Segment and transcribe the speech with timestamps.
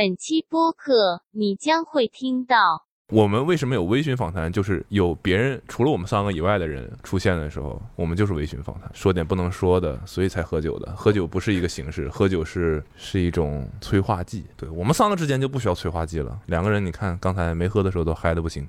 [0.00, 2.86] 本期播客你将会听到。
[3.08, 4.50] 我们为什么有微醺访谈？
[4.50, 10.90] 就是有别人除了我们三个以外的人出现的时候，我们就是微醺访谈，说点不能说的，所以才喝酒的。
[10.96, 14.46] 喝酒不是一个形式，喝酒是是一种催化剂。
[14.56, 16.40] 对我们三个之间就不需要催化剂了。
[16.46, 18.66] 两个人，你看刚才没喝的时候都嗨的不行。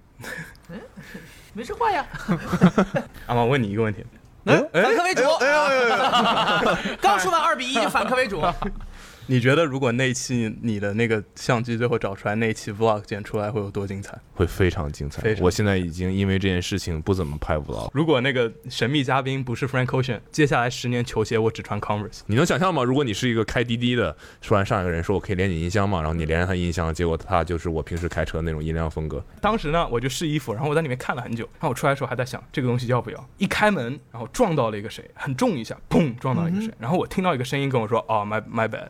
[1.53, 2.05] 没说话呀。
[3.27, 4.05] 阿毛问你一个问题，
[4.43, 4.61] 反
[4.97, 5.21] 客为主。
[6.99, 8.41] 刚说完二比一就反客为主。
[9.31, 14.19] 你觉得如果那一期你的那个相机最后找出来那一期 vlog 剪出来会有多精彩？
[14.33, 15.23] 会非常精彩。
[15.39, 17.89] 我现在已经因为这件事情不怎么拍 vlog。
[17.93, 22.23] 如果那个神秘嘉宾不是 Frank Ocean，接下来十年球鞋我只穿 Converse。
[22.25, 22.83] 你能想象吗？
[22.83, 25.99] 如果你是一个开滴滴的，说完上一个人说我可以连你音箱吗？
[25.99, 29.23] 然后你连上他音箱，结果他就是我平时开车那种音量风格。
[29.39, 33.29] 当时呢，我就试衣服，然后我在里面看了很久，然后我出来的时候还在想这个东西要不要。
[33.37, 36.69] 一开门，然后撞到了一个谁，很重一下，砰，撞到了一个谁。
[36.77, 38.89] 然后我听到一个声音跟我说：“哦，my my bad。”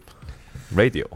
[0.75, 1.07] Radio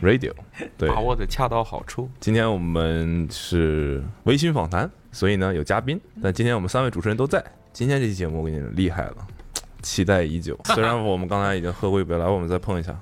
[0.00, 0.32] Radio。
[0.76, 2.08] 对，把握的恰到好处。
[2.20, 7.44] 今天我们是微醺访谈，所以呢有嘉宾，但今天我们三位主持人都在。
[7.72, 9.16] 今天这期节目我跟你说厉害了，
[9.82, 10.58] 期待已久。
[10.74, 12.98] 虽然我们刚才已经喝过一杯，来，我们再碰一下，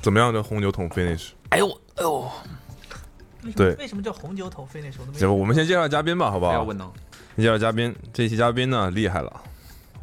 [0.00, 0.32] 怎么样？
[0.32, 1.30] 这红酒桶 finish？
[1.50, 2.30] 哎呦哎呦，
[3.56, 5.32] 对为什么叫红酒桶 finish？
[5.32, 6.52] 我们先介绍嘉宾吧，好不好？
[6.52, 6.90] 不要问呢，
[7.36, 9.40] 先介绍嘉宾，这期嘉宾呢厉害了，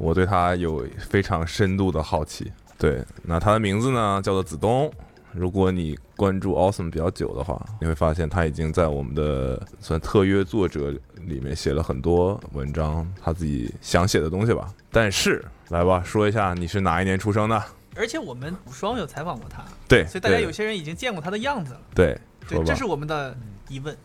[0.01, 2.51] 我对他有非常深度的好奇。
[2.77, 4.91] 对，那他的名字呢叫做子东。
[5.31, 14.73] 如果你关注 Awesome 比较久的话，你会发现他已经在我们的算特约作者里面写了很多文章，他自己想写的东西吧。
[14.91, 17.63] 但是，来吧，说一下你是哪一年出生的？
[17.95, 21.81] 而且我们无双有采访过他，对，所以大家有些人已经见过他的样子了。
[21.93, 22.17] 对
[22.49, 23.37] 对这是我们的
[23.69, 23.95] 疑问。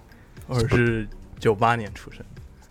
[0.46, 1.08] 我是
[1.40, 2.24] 九八年出生。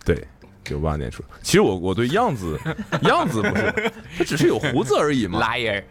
[0.04, 0.24] 对，
[0.68, 1.22] 九八年出。
[1.42, 2.58] 其实我我对样子
[3.02, 5.40] 样子不是，他只是有胡子而已嘛。
[5.40, 5.82] liar，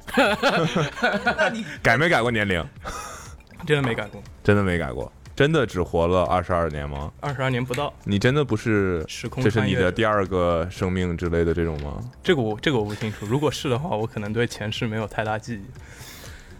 [1.37, 2.63] 那你改没改过年龄？
[3.65, 7.11] 真的没改过，真的没改过，真的只活了二十二年吗？
[7.19, 7.91] 二十二年不到。
[8.03, 11.99] 你真的不是时空这是你的第二个生命之类的这种吗？
[12.21, 15.65] 这个我这个我不清楚，如果是的话，我可能对前世没有太大记忆。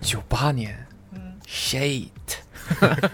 [0.01, 0.87] 九八年
[1.47, 2.09] ，shit，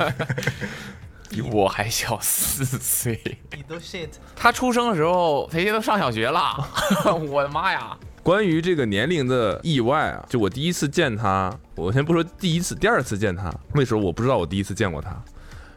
[1.32, 3.20] 比我还小四岁。
[3.56, 6.68] 你都 shit，他出生的时候，培培都上小学了，
[7.32, 7.98] 我的妈呀！
[8.22, 15.10] 关于这个年龄的意外啊，就我第一次见他，我先不说第一次，第二次见他，那时候我不知道我第一次见过他，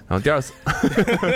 [0.07, 0.53] 然后第二次，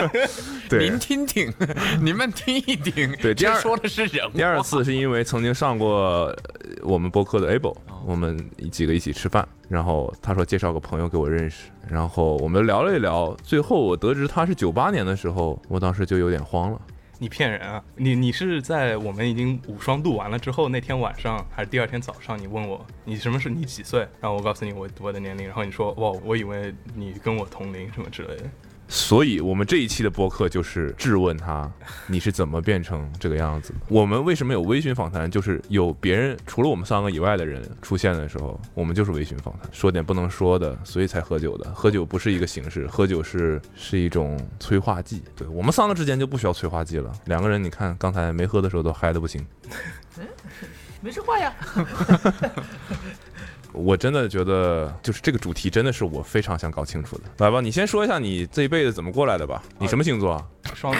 [0.68, 1.52] 对您，听听，
[2.02, 4.32] 你们听一听，对第二说的是人话。
[4.34, 6.36] 第二次是因为曾经上过呃
[6.82, 7.74] 我们播客的 Able，
[8.04, 8.38] 我们
[8.70, 16.80] 几个一起吃饭，然后他说介绍个朋友给我认识，然后我们聊了一聊，最后我得知他是九八年的时候，我当时就有点慌了。
[17.20, 17.82] 你骗人啊！
[17.96, 22.40] 你你是在我们已经五双录完了之后那天晚上，还是第二天早上？
[22.40, 24.00] 你问我你什么时你几岁？
[24.20, 28.44] 然后我告诉你我我的年龄，然后你说哇，我以为你跟我同龄什么之类的。
[28.91, 31.71] 所以，我们这一期的播客就是质问他，
[32.09, 33.78] 你是怎么变成这个样子的？
[33.88, 35.31] 我们为什么有微醺访谈？
[35.31, 41.71] 就是有别人除了我们三个以外的人出现的时候，我们就是微醺访谈，说点不能说的，所以才喝酒的。
[41.75, 45.22] 喝酒不是一个形式，喝酒是是一种催化剂。
[45.37, 47.12] 对我们三个之间就不需要催化剂了。
[47.27, 49.47] 两个人，你看刚才没喝的时候都嗨的不行。
[51.00, 51.54] 没说话呀。
[53.78, 57.25] 我真的觉得，就是这个主题真的是我非常想搞清楚的。
[57.39, 59.62] 来吧，你先说一下你这一辈子怎么过来的吧？
[59.78, 60.94] 你什么星座啊双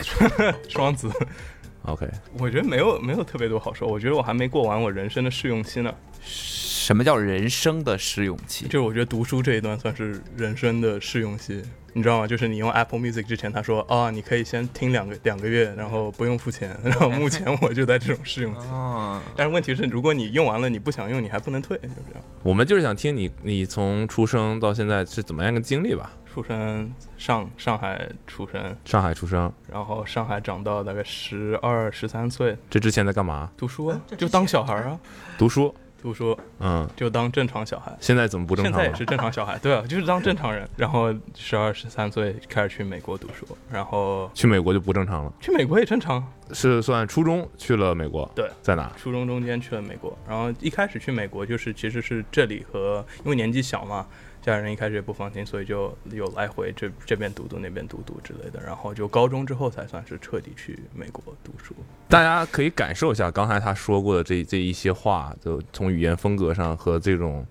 [0.69, 1.11] 双子？
[1.83, 2.07] OK，
[2.39, 5.93] 我觉得没有没有特别多好说，我觉得我还没过完我人生的试用期呢。
[6.23, 8.65] 什么叫人生的试用期？
[8.65, 11.63] 就是我觉得读书这一段算是人生的试用期，
[11.99, 12.27] 你知道吗？
[12.29, 16.75] 就是你用 Apple Music 之前，他说啊，你可以先听两个两个月，然后不用付钱。
[16.85, 22.25] 然后目前我就在这种试用期，啊，但是问题是，如果你用完了你不想用，你还不能退，就这样。
[22.45, 26.13] 我们就是想听你，你从出生到现在是怎么样一个经历吧？
[26.33, 33.51] 出生上上海出生，上海出生，然后上海长到大概十二十三岁，这之前在干嘛？
[33.57, 35.01] 读书啊就当小孩啊，
[35.37, 35.75] 读书。
[36.09, 37.95] 读书嗯，就当正常小孩。
[38.01, 38.79] 现在怎么不正常了？
[38.79, 40.67] 现在也是正常小孩，对啊，就是当正常人。
[40.75, 45.33] 然后十二十三岁开始去美国读书，然后去美国就不正常了。
[45.39, 48.91] 去美国也正常，是算初中去了美国，对，在哪？
[48.97, 54.07] 初中中间去了美国，然后一开始去美国就是其实是这里和因为年纪小嘛，
[54.41, 61.75] 家人一开始也不放心，所以就有来回这这边读读那边读读之类的，然后就高中之后才算是彻底去美国读书。
[62.09, 67.47] 大家可以感受一下刚才他说过的这这一些话，就从语言风格上和这种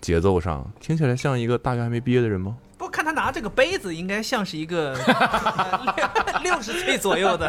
[0.00, 2.56] 节奏上，听起来像一个大学还没毕业的人吗？
[2.82, 4.98] 不看他拿这个杯子，应该像是一个
[6.42, 7.48] 六十岁左右的。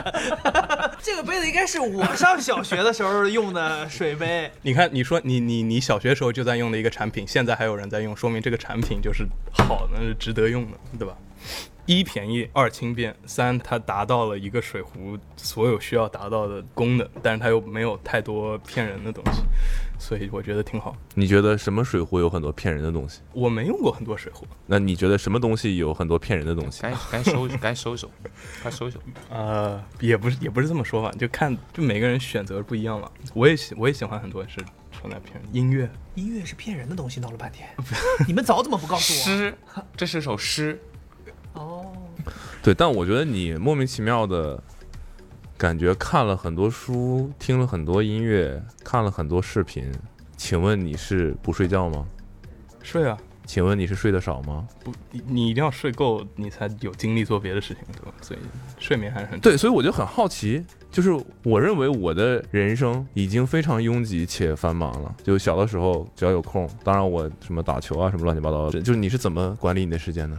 [1.02, 4.52] 这个杯子应该是我上小学的时候用的水杯。
[4.62, 11.16] 你看，你说你你你小学时候就在用的一个产品，现在还有人在用，说明这个产品就是好的，是值得用的，对吧？
[11.88, 19.42] 一便宜，二轻便，三它达到了一个水壶所有需要达到的功能，但是它又没有太多骗人的东西，
[20.04, 20.94] 所以我觉得挺好。
[21.16, 23.22] 你觉得什么水壶有很多骗人的东西？
[23.32, 26.82] 我没用过很多水壶，那你觉得什么东西有很多骗人的东西？
[26.82, 28.12] 该该收 该收收，
[28.62, 29.00] 快收收。
[29.30, 33.10] 呃，也不是也不是这么说吧，就看就每个人选择不一样嘛。
[33.34, 34.60] 我也喜我也喜欢很多是
[34.92, 37.70] 说那骗人音乐，音乐是骗人的东西，闹了半天，
[38.28, 39.38] 你们早怎么不告诉我？
[39.38, 39.56] 诗，
[39.96, 40.78] 这是首诗。
[41.54, 41.86] 哦，
[42.62, 44.62] 对，但我觉得你莫名其妙的
[45.64, 49.90] 感觉看了很多书，听了很多音乐，看了很多视频。
[50.36, 52.06] 请问你是不睡觉吗？
[52.82, 54.68] 睡啊，请问你是睡得少吗？
[54.84, 58.12] 不，你你一定要睡够，你才有精力做别的事情，对吧？
[58.22, 58.40] 所以
[58.78, 60.62] 睡眠还是很对，所以我就很好奇，
[60.92, 65.16] 就是我认为我的人生已经非常拥挤且繁忙了。
[65.24, 70.38] 就小的时候只要有空，当然我什么打球啊什么乱七八糟的，就是你是怎么管理你的时间呢？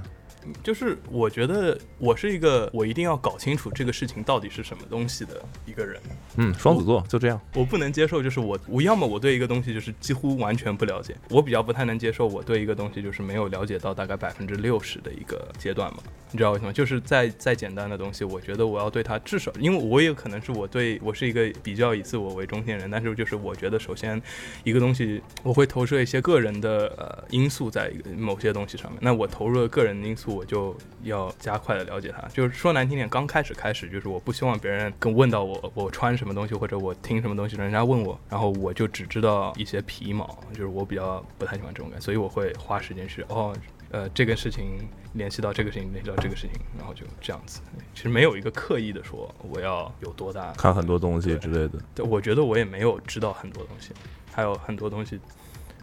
[0.62, 6.00] 就是我觉得我是一个我一定要搞清楚这个事情到底是什么东西的一个人。
[6.36, 7.40] 嗯，双子座就这样。
[7.54, 16.02] 我不能接受，就是我我要么我对一个东西就是几乎完全不了解，我比较不太能接受我对一个东西就是没有了解到大概百分之六十的一个阶段嘛。
[16.30, 16.72] 你知道为什么？
[16.72, 24.20] 就是再再简单的东西，我觉得我要对它至少，因为我也可能是我对我是一个比较以自我为中心的人，但是就是我觉得首先
[24.64, 32.26] 一个东西我会投射一些个人的呃因素在某些东西上面，那我投入了个人的因素，我就要加快的了解它。
[32.28, 43.54] 就是说难听点，刚开始开始就是我不希望别人跟问到我我穿什么东西或者我听什么东西，人家问我，然后我就只知道一些皮毛，就是我比较不太喜欢这种感觉，所以我会花时间去哦。
[43.90, 47.60] 呃，这个事情联系到这个事情，联系到这个事情，然后就这样子。
[47.94, 51.78] 其实没有一个刻意的说我要有多大看很多东西之类的。
[51.94, 53.92] 对，我觉得我也没有知道很多东西，
[54.32, 55.20] 还有很多东西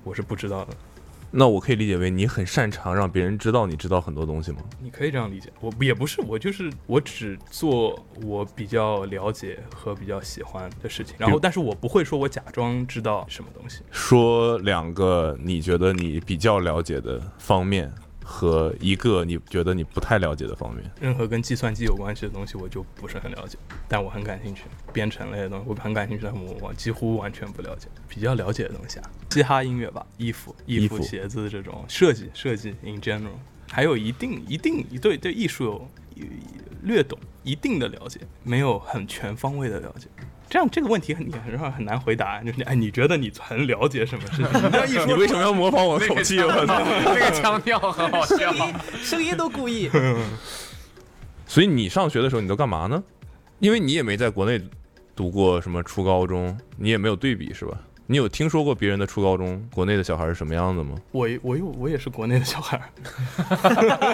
[0.04, 0.76] 我是不知道的。
[1.32, 4.58] 那我可以理解为你很擅长让别人知道你知道很多东西吗？
[4.82, 13.82] 你可以这样理解，我也不是，我就是我只做我比较了解和比较喜欢的事情，然后但是我不会说我假装知道什么东西。
[13.92, 17.92] 说两个你觉得你比较了解的方面。
[18.32, 23.58] 和一个你觉得你不太了解的方面，任何跟计算机有关系的东西，我就不是很了解，
[23.90, 24.64] 但我很感兴趣。
[24.94, 27.90] 编程类的东西，我很感兴趣，但我我几乎完全不了解。
[28.08, 33.36] 比较了解的东西啊，嘻哈音乐吧，衣服、衣服、鞋子这种设计，设计 in general，
[33.70, 35.90] 还有一定一定对对艺术有
[36.84, 40.08] 略懂一定的了解，没有很全方位的了解。
[40.52, 44.44] 这样这个问题很你很很难回答，就是哎，你觉得你很了解什么事
[44.86, 45.08] 情？
[45.08, 46.40] 你为什么要模仿我的口气？
[46.42, 48.54] 我操，这个腔调很好笑，
[49.02, 49.90] 声音都故意。
[51.48, 53.02] 所以你上学的时候你都干嘛呢？
[53.60, 54.62] 因为你也没在国内
[55.16, 57.78] 读过什么初高中，你也没有对比是吧？
[58.12, 60.98] 你有听说过别人的初高中，国内的小孩是什么样子吗？
[61.14, 62.78] 我我有我也是国内的小孩，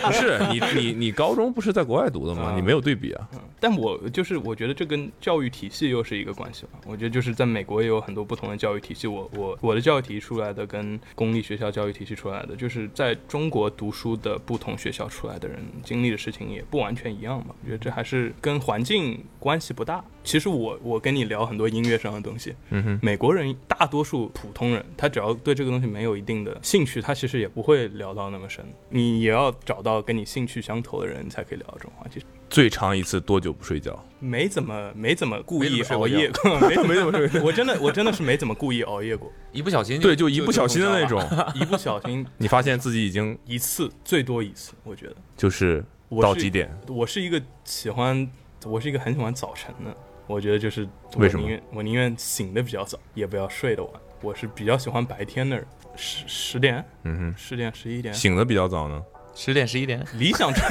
[0.05, 2.53] 不是你你你高中不是在国外读的吗？
[2.55, 3.27] 你没有对比啊。
[3.33, 6.73] 嗯但我就是我觉得这跟教育体系又是一个关系吧。
[6.85, 9.07] 我觉得就是在美国也有很多不同的教育体系。
[9.07, 17.55] 我我我的教育体系出来的跟公立学校教育体系出来的，就是在中国读书的不同学校出来的人经历的事情也不完全一样嘛。
[17.63, 20.05] 我觉得这还是跟环境关系不大。
[20.27, 28.65] 其实我我跟你聊很多音乐上的东西，嗯哼，美国人大多数普通人，他只要对这个东西没有一定的兴趣，他其实也不会聊到那么深。
[28.89, 32.21] 你也要找到跟你兴趣相投的人，才可以聊这种话题。
[32.49, 33.97] 最长一次多久不睡觉？
[34.19, 37.41] 没怎么没怎么故意熬夜过，没没怎么睡过。
[37.47, 41.21] 我真的我真的是没怎么故意熬夜过，一不小心对，就一不小心的那种，
[41.55, 45.15] 一不小心你发现自己已经一次最多一次，我觉得。
[45.37, 45.83] 就是
[46.21, 46.69] 到几点？
[46.87, 48.29] 我是一个喜欢，
[48.65, 49.95] 我是一个很喜欢早晨的。
[50.27, 53.93] 我觉得就是我为什么我宁愿醒的比较早，也不要睡得晚。
[54.21, 55.65] 我是比较喜欢白天的人，
[55.95, 59.03] 十十点、嗯十点、十一点，醒的比较早呢。
[59.37, 60.63] 十点十一点，理想中，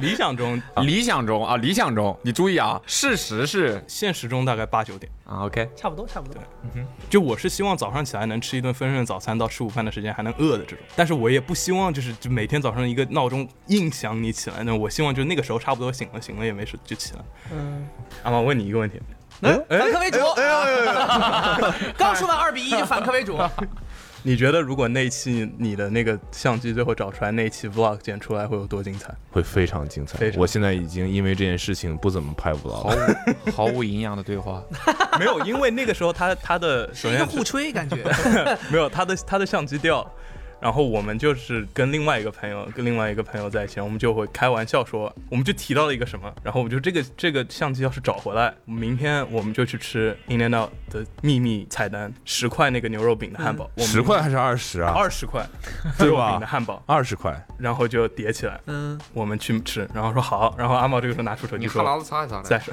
[0.00, 5.08] 理想中，理想中啊，理想中，你注意啊，事实是现实中大概八九点。
[5.24, 6.42] 啊，OK，差不多，差不多。
[7.08, 10.78] 就我是希望早上起来能吃一顿丰盛的早餐，到吃午饭的时间还能饿的这种。
[10.96, 17.20] 但是我也不希望就是就每天早上一个闹钟硬响你起来，那我希望就那个时候差不多醒了，醒了也没事就起来。
[17.52, 17.88] 嗯，
[18.24, 19.00] 阿毛问你一个问题，
[19.40, 20.18] 反客为主。
[21.96, 23.38] 刚说完二比一就反客为主，
[24.22, 29.14] 你觉得如果那一期你的那个相机最后找出来那一期 vlog 剪出来会有多精彩？
[29.30, 33.16] 会非常精彩我现在已经因为这件事情不怎么拍 vlog 毫了。
[33.46, 34.62] 无毫无营养的对话，
[35.18, 37.96] 没有，因为那个时候他他的首先互吹感觉。
[38.70, 40.10] 没有他的他的相机掉了，
[40.60, 54.92] 然后我们就是跟另外一个朋友跟另外一个朋友在一起，我们就会开玩笑说，我们就提到了一个什么，然后我们就这个这个相机要是找回来，明天我们就去吃 In and Out 的秘密菜单，十块那个牛肉饼的汉堡，十块还是二十啊？
[54.96, 55.46] 二十块
[55.98, 57.28] 对吧牛肉饼的汉堡，二十块。
[57.58, 61.82] 然后就叠起来，嗯，我们去吃，然后说好，然后阿茂这个时候拿出手机说。
[61.98, 62.72] 子擦一擦再说，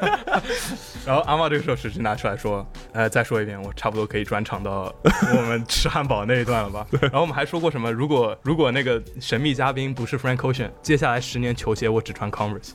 [1.06, 6.86] 然后阿茂这个时候手机拿出来说，呃，再说一遍，我差不多可以转场到我们吃汉堡那一段了吧？
[7.02, 7.90] 然后我们还说过什么？
[7.90, 12.70] 如果如果那个神秘嘉宾不是 Frank Ocean，接下来十年球鞋我只穿 Converse，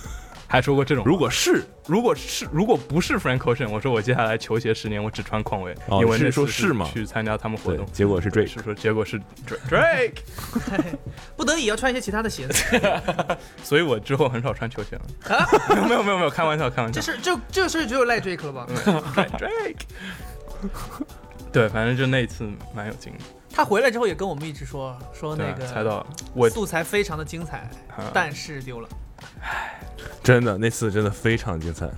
[0.46, 1.04] 还说过这种。
[1.04, 8.46] 如果是如果是如果不是 Frank Ocean，我说我接下来球鞋十年我只穿匡威，哦是因为那次说是吗去参加他们活动，，结果是 Drake。
[8.48, 9.18] 是说结果是
[9.68, 10.18] Drake，
[11.36, 12.80] 不得已要穿一些其他的鞋子。
[13.64, 15.02] 所以我之后很少穿球鞋了。
[15.86, 17.12] 没有没有没有，开玩笑开玩笑这。
[17.12, 18.66] 是这这事只有赖 Drake 了吧
[19.38, 19.76] ？Drake。
[21.50, 23.18] 对，反正就那一次蛮有劲的。
[23.52, 28.88] 他回来之后也跟我们一直说说那，个猜到了我素材非常的精彩，啊但是丢了。
[29.42, 29.80] 唉
[30.22, 31.90] 真的那次真的非常精彩，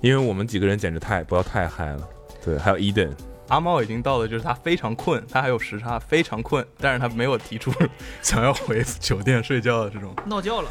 [0.00, 2.08] 因为我们几个人简直太不要太嗨了。
[2.44, 3.10] 对，还有 Eden，
[3.48, 7.72] 阿猫已经到了，就是他非常困，他还有时差，非常困，但是他没有提出
[8.22, 10.14] 想要回酒店睡觉的这种。
[10.26, 10.70] 闹觉了，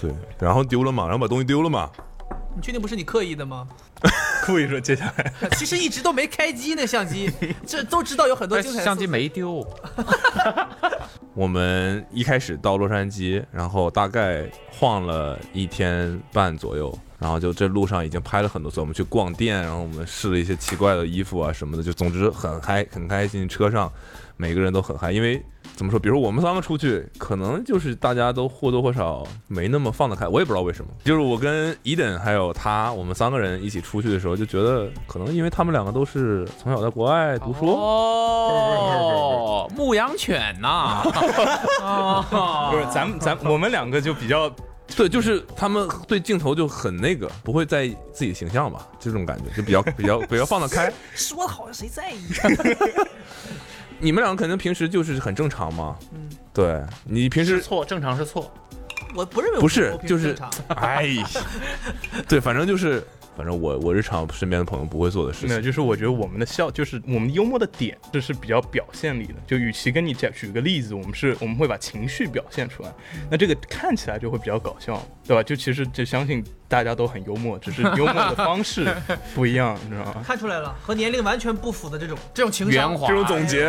[0.00, 1.90] 对，然后丢了嘛，然后把东西丢了嘛。
[2.56, 3.66] 你确定不是你刻意的吗？
[4.46, 7.32] 故意说接下来 其实一直都没开机那相机，
[7.66, 9.66] 这都知道有很多精彩的相机没丢，
[11.34, 18.80] 我们一开始到洛杉矶，然后大概晃了一天半左右，然后就这路上已经拍了很多次。
[18.80, 23.48] 我们去逛店，然后我们试了一些奇怪的衣服啊什么的，就总之很嗨，很开心。
[23.48, 23.90] 车上
[24.36, 25.42] 每个人都很嗨，因为
[25.76, 30.90] 怎么说，比如我们三个出去，可能就是大家都或多或少没那么放得开，我也不知道为什么。
[31.04, 37.66] 就是我跟伊登还有他，我们三个人一起出去的时候，就觉得可能因为他们两个都是从小在国外读书。
[37.66, 41.02] 哦，牧羊犬呐，
[41.82, 44.48] 哦不是咱们咱我们两个就比较
[44.96, 50.92] 对，就是他们对镜头就很那个，不会在意自己的形象吧，就这种感觉，就比较比较比较放得开。
[51.16, 52.20] 说的好像谁在意？
[54.00, 58.52] 你们两个可能平时就是很正常嘛，嗯，对你平时，错，正常是错。
[59.16, 60.36] 我不认为不是就是
[60.68, 61.06] 哎，
[62.28, 63.00] 对，反正就是，
[63.36, 65.66] 反正我我日常身边的朋友不会做的事没有，情。
[65.66, 69.34] 就是我觉得我们的笑，就是我们幽默的点，这是比较表现力的。
[69.46, 72.92] 就与其跟你讲举个例子，我们是我们会把情绪表现出来，
[73.30, 75.42] 那这个看起来就会比较搞笑，对吧？
[75.44, 78.94] 就其实就相信大家都很幽默，只是幽默的方式
[79.34, 80.22] 不一样，你知道吗？
[80.26, 83.66] 看出来了，和年龄完全不符的这种这种情商，圆滑这种总结，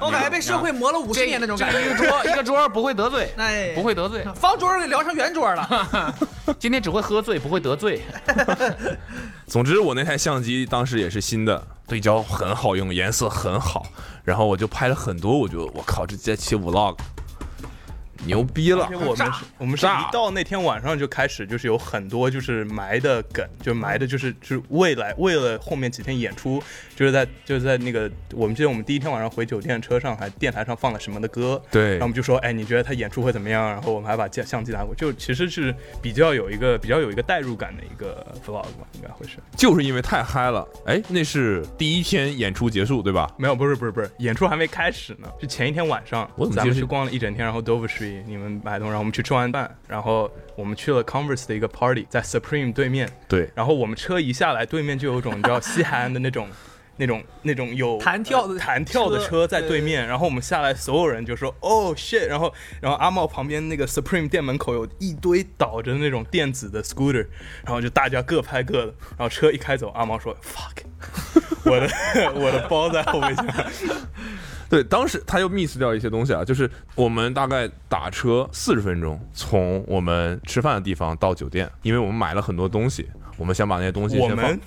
[0.00, 1.88] 我感觉被社会磨了五十年那种感觉一。
[1.92, 4.24] 个桌一个桌不会得罪， 哎，不会得罪。
[4.34, 6.14] 方桌给聊成圆桌了。
[6.58, 8.00] 今天只会喝醉，不会得罪。
[9.46, 13.84] 总之我那台相机当时也是新的，对焦很好用，颜色很好，
[14.24, 16.96] 然后我就拍了很多，我觉得我靠，这这期 vlog
[18.24, 18.96] 牛逼了而且。
[18.96, 26.62] 我们是，我们是一到那天晚上就开始，就是有很多就是埋的梗，就埋的就是就是未来为了后面几天演出，
[26.94, 33.62] 就是在就是在那个我们记得我们第一天晚上回酒店车上还电台上放了什么的歌，对然后我们就说，哎，你觉得他演出会怎么样？
[33.68, 39.38] 然后我们还把相相机拿过，就其实是比较有一个比较有一个代入感的一个 vlog 吧，应该会是。
[39.56, 43.30] 就是因为太嗨了，哎，那是第一天演出结束对吧？
[43.36, 47.88] 没有，不是不是不是，演出还没开始呢，就前一天晚上，咱们去我怎么记得是逛了一整天，然后 Dover
[48.26, 56.48] 你们买东西，然后我们去吃完饭，然后我们去了 Converse 的一个 party，在 Supreme 对面，对，然后我们车一下来，对面就有一种你知道西海岸的 那种。
[56.98, 59.80] 那种那种有弹跳的呃弹跳的车车在对。
[59.80, 62.52] 面，然后我们下来，所有人就说哦 shit，然后
[62.82, 67.26] 然后阿茂旁边那个 Supreme 店门口有一堆倒着那种电子的 scooter，
[67.64, 70.84] 然后就大家各拍各的，然后车一开走，阿茂说 fuck，
[71.64, 71.88] 我的
[72.36, 73.46] 我的包在后备箱，
[74.72, 84.60] 对，当时他又 miss 掉一些东西啊，就是我们大概打车四十分钟，从我们吃饭的地方到酒店，因为我们买了很多东西，我们想把那些东西我先放们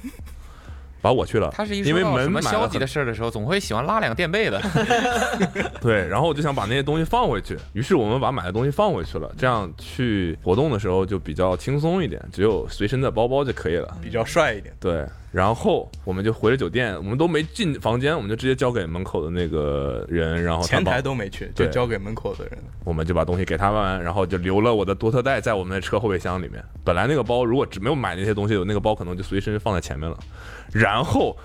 [1.01, 1.50] 把我去了。
[1.51, 4.62] 他是一因为说到什么消极的事儿的时候，总会喜欢拉两个垫背的。
[5.81, 13.97] 对，然后我就想把那些东西放回去，于是我们把买的东西放回去了，这样去活动的时候就比较轻松一点，只有随身的包包就可以了。
[14.03, 14.71] 比较帅一点。
[14.79, 15.03] 对，
[15.35, 22.57] 然后我们就回了酒店，我们都没进房间，我们就直接交给门口的那个人，然后前台都没去，就交给门口的人。
[22.85, 26.63] 我们就把东西给他们，然后就留了我的多特袋在我们的车后备箱里面。
[26.85, 30.17] 本来那个包如果只没有买那些东西，那个包可能就随身放在前面了。
[30.71, 31.35] 然后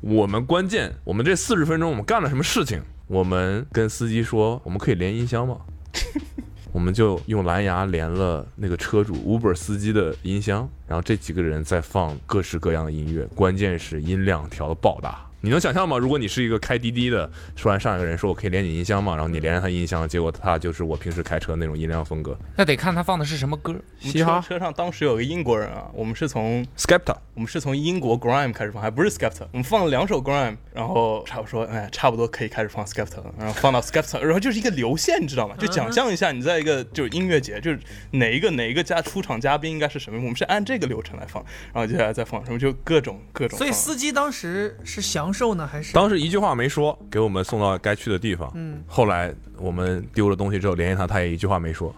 [0.00, 2.82] 我们关键，我们这四十分钟我们干了什么事情？
[3.06, 5.58] 我们跟司机说，我们可以连音箱吗？
[6.76, 15.25] 我们就用蓝牙连了那个车主 Uber 司机的音箱，然后这几个人在放各式各样的音乐，关键是音量调的爆大。
[15.40, 15.96] 你能想象吗？
[15.98, 19.14] 如果你是一个开滴滴的，说完上一个人说我可以连你音箱吗？
[19.14, 22.36] 然后你连上他音箱，结果他就是我平时开车那种音量风格。
[22.56, 23.74] 那得看他放的是什么歌。
[24.00, 35.54] 嘻哈车车上当时有个英国人啊，我们是从 Skepta，我们是从英国 grime 开始放，还不是 Skepta，我们放了两首 grime，然后差不多说，哎，差不多可以开始放 Skepta 了，然后放到 Skepta，然后 就是一个流线，你知道吗？
[35.58, 37.78] 就想象一下，你在一个就是音乐节，就是
[38.12, 43.58] 哪一个哪一个家出场嘉宾应该是什么，我们是按这个流程来放，然后接下来再放什么，就各种各种。
[43.58, 48.48] 所以司机当时是享受呢，还是当时一句话没说，给我们送到该去的地方。
[48.54, 51.92] 嗯，后来我们丢了东西之后联系他，他也一句话没说。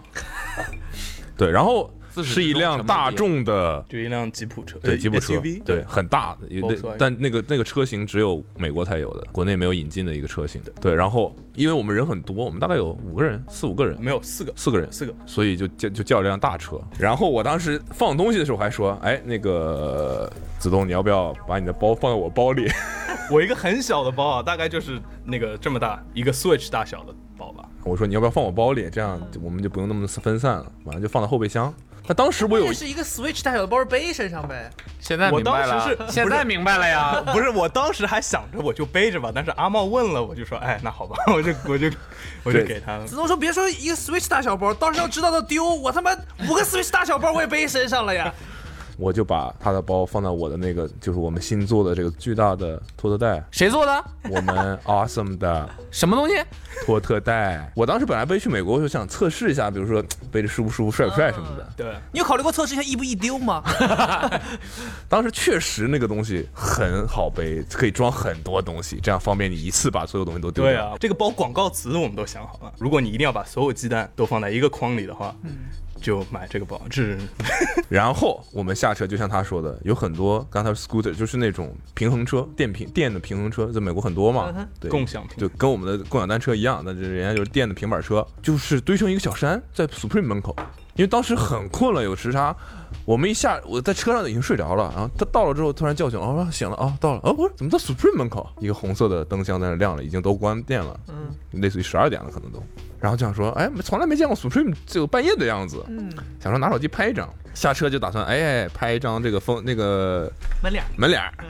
[1.37, 1.91] 对，然后
[2.23, 10.61] 是一辆大众的就一辆吉普车，对呃吉普车 SUV，对，很大的，但那个那个车型只有美国才有的，国内没有引进的一个车型。
[10.81, 16.79] 对，然后因为我们人很多，我们大概有五个人，四五个人，没有四个，四个人，四个，所以就叫就叫了辆大车。
[16.97, 22.67] 然后我当时放东西的时候还说，哎，那个子东，你要不要把你的包放在我包里？
[23.31, 27.63] 我一个很小的包啊，大概就是那个这么大一个 Switch 大小的包吧。
[27.83, 28.89] 我说你要不要放我包里？
[28.89, 31.73] 这样我们就不用那么分散了，完了就放到后备箱。
[32.09, 34.67] 那当时我有那是一个 Switch 大小的包背身上呗？
[34.99, 37.21] 现在我明白了，当时是现在明白了呀。
[37.31, 41.87] 不是， 我当时还想着我就背着吧，但是阿茂问了，我就说，哎，那好吧， 我就我就
[42.43, 43.05] 我就给他了。
[43.05, 46.11] 子东说别说一个 Switch 大小包，当时要知道他丢，我他妈
[46.49, 48.33] 五个 Switch 大小包我也背身上了呀。
[48.99, 54.05] 我就把他的包放在我的那个，就是我们新做的这个巨大的托特袋，谁做的？
[54.29, 56.35] 我们 awesome 的什么东西？
[56.85, 57.71] 托特袋。
[57.75, 61.67] 我当时本来背去美国，我就想测试一下，比如说 背着舒不舒服、帅不帅什么的。
[61.77, 63.63] 对，你有考虑过测试一下易不易丢吗？
[65.07, 70.73] 当时确实那个东西很好背，可以装很多东西，这样方便你一次把所有东西都丢掉。
[70.73, 72.73] 对啊，这个包广告词我们都想好了。
[72.77, 75.33] 如果你一定要把所有鸡蛋都放在一个筐里的话，
[76.01, 77.17] 就买这个保质
[77.89, 90.55] 然后我们下车，就像他说的，有很多刚才 scooter 就是那种平衡车，电平电的平衡车，在美国很多嘛对，共享平就跟我们的共享单车一样，但是人家就是电的平板车，就是堆成一个小山，在 Supreme 门口。
[90.95, 92.53] 因为当时很困了，有时差，
[93.05, 98.49] 我们一下我在车上已经睡着了，然后他到了之后突然叫醒，哦，醒了，哦，到了，哦，不是怎么在 Supreme 门口？
[98.59, 102.61] 一个红色的灯箱在那亮了，已经都关电了，嗯类似于十二点了，可能都。
[102.99, 110.87] 然后就想说，哎，从来没见过 Supreme 这个半夜的样子，嗯，想说拿手机拍一张，下车就打算，哎，拍一张这个风那个门脸儿。
[110.97, 111.45] 门脸嗯，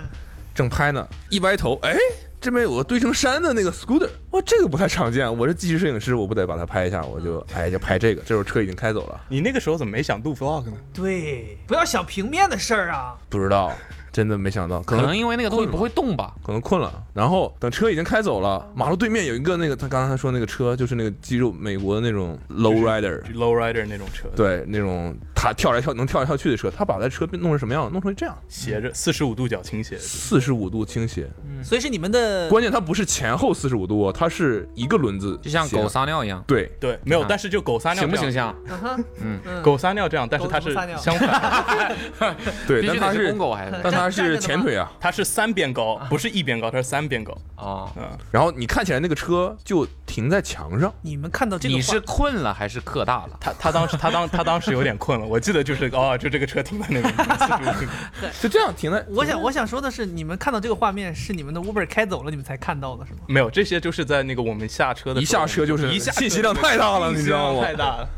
[0.54, 1.96] 正拍呢，一歪头，哎，
[2.42, 10.74] 这边有个堆成山的那个 scooter，哇，这个不太常见，我是纪实摄影师，我不得把它拍一下，我就哎就拍这个，这时候车已经开走了，你那个时候怎么没想录 vlog 呢？
[10.94, 13.16] 对，不要想平面的事儿啊。
[13.28, 13.74] 不知道，
[14.14, 16.34] 真的没想到，可能可能因为那个东西不会动吧？
[16.42, 27.90] 可能困了，然后等车已经开走了，马路对面有一个那个他刚才说那个车，就是那个肌肉美国的那种 low rider，low rider 那种车，，对，那种他跳来跳能跳来跳去的车，他把他车弄成什么样？
[27.92, 31.30] 弄成这样，斜着四十五度角倾斜，四十五度倾斜，
[31.64, 35.88] 所以是你们的关键它不是前后四十五度哦，它是一个轮子，就像狗。
[35.88, 38.32] 撒尿一样，对，对，没有啊，但是就狗撒尿形不形？
[38.32, 38.56] 象？
[38.68, 39.04] 嗯哼。
[39.22, 39.40] 嗯。
[39.46, 39.64] 嗯。
[39.64, 42.36] 狗撒尿这样，但是它是相反，
[42.68, 43.80] 对，但它是公狗还是？
[43.82, 47.36] 但它是前腿啊，它是三边高，不是一边高，它是三边高。
[47.56, 53.38] 哦，嗯，然后你看起来那个车就停在墙上，你们看到这个画，你是困了还是课大了？
[53.40, 57.86] 他他当时他当他当时有点困了，我记得就是哦，就这个车停在那边，45度
[58.42, 59.06] 就这样停在。
[59.10, 63.20] 我想我想说的是，你们看到这个画面是你们的 Uber 开走了，你们才看到的是吗？
[63.28, 67.64] 没有这些就是在那个我们下车的一时候下车就是一下信息量太大了，你知道吗？
[67.64, 68.10] 太大了。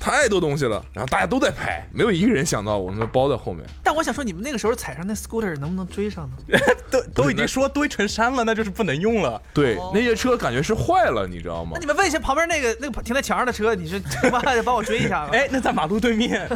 [0.00, 3.64] 太多东西了，然后大家都在拍，没有一个人想到我们的包在后面。
[3.84, 6.58] 但我想说，你们那个时候踩上那 scooter 能不能追上呢？
[6.90, 9.40] 都都已经说堆成山了，那就是不能用了。
[9.52, 11.80] 对哦，那些车感觉是坏了，你知道吗那？
[11.80, 15.30] 你们问一下旁边那个那个停在墙上的车，你是他妈的帮我追一下吧？
[15.36, 16.48] 哎，那在马路对面，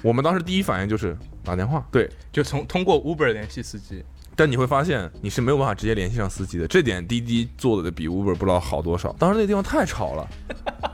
[0.00, 4.04] 我们当时第一反应就是打电话，对，就从通过 Uber 联系司机。
[4.34, 9.14] 但你会发现你是没有办法直接联系上司机的，这点滴滴做的比 Uber 不知道好多少。
[9.18, 10.26] 当时那地方太吵了，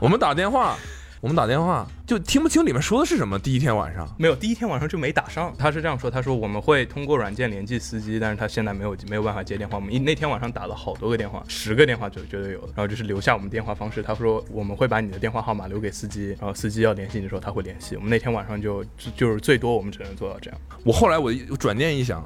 [0.01, 0.75] 我们打电话，
[1.21, 3.37] 我们打电话就听不清里面说的是什么。
[3.37, 5.53] 第一天晚上，没有，第一天晚上就没打上。
[5.57, 9.75] 他是这样说，他说我们会通过软件联系司机，但是他现在没有没有办法接电话。
[9.75, 12.59] 我们那天晚上打了好多个电话，十个电话就绝对有。
[12.67, 17.97] 然后就是留下我们电话方式，他说我们会把你的电话号码留给司机，然后司机要联系你的时候他会联系。
[17.97, 18.81] 我们那天晚上就
[19.17, 20.59] 就是最多我们只能做到这样。
[20.85, 22.23] 我后来我我转念一想，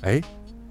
[0.00, 0.20] 哎，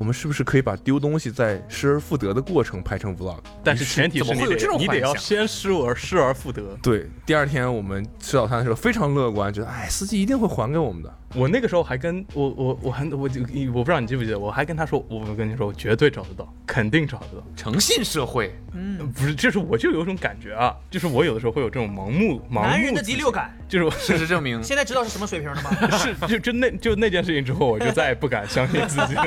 [0.01, 3.37] 我们是不是可以把丢东西在失而复得的过程拍成 vlog？
[3.63, 4.33] 但是前提是
[4.79, 6.75] 你得要先失而失而复得。
[6.81, 11.15] 对，第二天我们吃早餐的时候非常乐观，觉得哎，司机一定会还给我们的。
[11.33, 13.41] 我那个时候还跟我我我还我就
[13.73, 17.43] 我不知道你记不记得，我还跟他说，我跟你说，我绝对找得到，肯定找得到。
[17.55, 25.71] 诚信社会，嗯不是，就是我就有一种感觉啊，就是我有的时候会有这种盲目盲目男人的第六，感，就是我 事实证明，现在知道是什么水平了吗？
[25.97, 29.15] 是就就那就那件事情之后，我就再也不敢相信自己。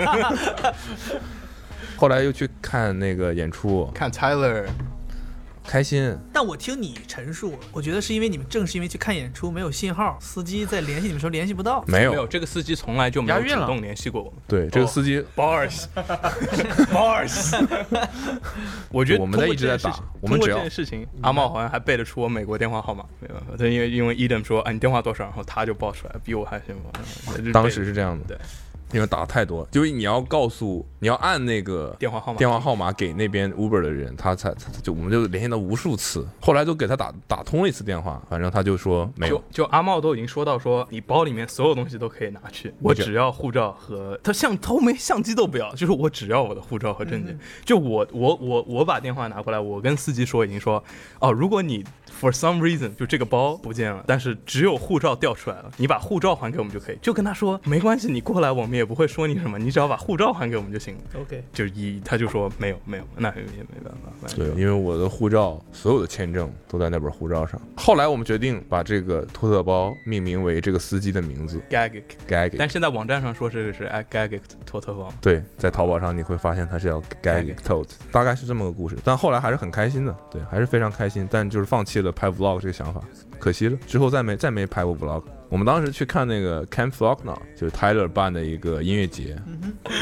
[1.96, 4.64] 后来又去看那个演出，看 Tyler，
[5.66, 6.16] 开心。
[6.32, 11.84] 但我听你陈述，我觉得是因为你们正是因为去看演出没有信号，司机在联系你们的时候联系不到。
[11.86, 14.40] 没有，没有这个司机从来就没有主动联系过我们。
[14.46, 15.84] 对这个司机，Bars
[16.92, 17.66] Bars，
[18.90, 26.90] 我觉得我们在一直在打通过这件事情通过我们只要这件事情，阿茂好像还背得出我美国电话号码，没办法，他因为因为 Eden 说啊你电话多少，然后他就报出来，比我还幸福。
[27.52, 28.38] 当时是这样的，对，
[28.92, 47.36] 因为打太多，就是你要告诉，你要按那个电话号码电话号码给那边 Uber 的人，他才他就我们就联系了无数次，后来就给他打打通了一次电话，反正他就说没有就，就阿茂都已经说到说，你包里面所有东西都可以拿去，我只只要护照和他相他没相机都不要，就是我只要我的护照和证件。
[47.64, 50.82] 就我我我我把电话拿过来，我跟司机说已经说，
[51.18, 51.84] 哦，如果你
[52.20, 56.98] for some reason 就这个包不见了，但是只有护照掉出来了，你把护照还给我们就可以。
[57.02, 61.20] 就跟他说没关系，你过来我们也不会说你什么，你只要把护照还给我们就行了。
[61.20, 64.28] OK，就一他就说没有没有，那也没办法。
[64.34, 67.60] 对，因为我的护照所有的签证都在那本护照上。
[67.76, 72.56] 后来我们决定把这个托特包命名为这个司机的名字，Gagigagig。
[72.58, 75.12] 但现在网站上说是是 gag 托特包。
[75.20, 78.96] 对，在淘宝上你会发现它是叫 Gag Tote，大概是这么个故事。
[79.04, 81.28] 但后来还是很开心的，对，还是非常开心。
[81.30, 83.00] 但就是放弃了拍 Vlog 这个想法，
[83.38, 83.78] 可惜了。
[83.86, 85.22] 之后再没再没拍过 Vlog。
[85.48, 89.36] 我们当时去看那个 Camp Flockner，就是 Tyler 办的一个音乐节，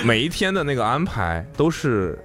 [0.04, 2.18] 每一天的那个安排都是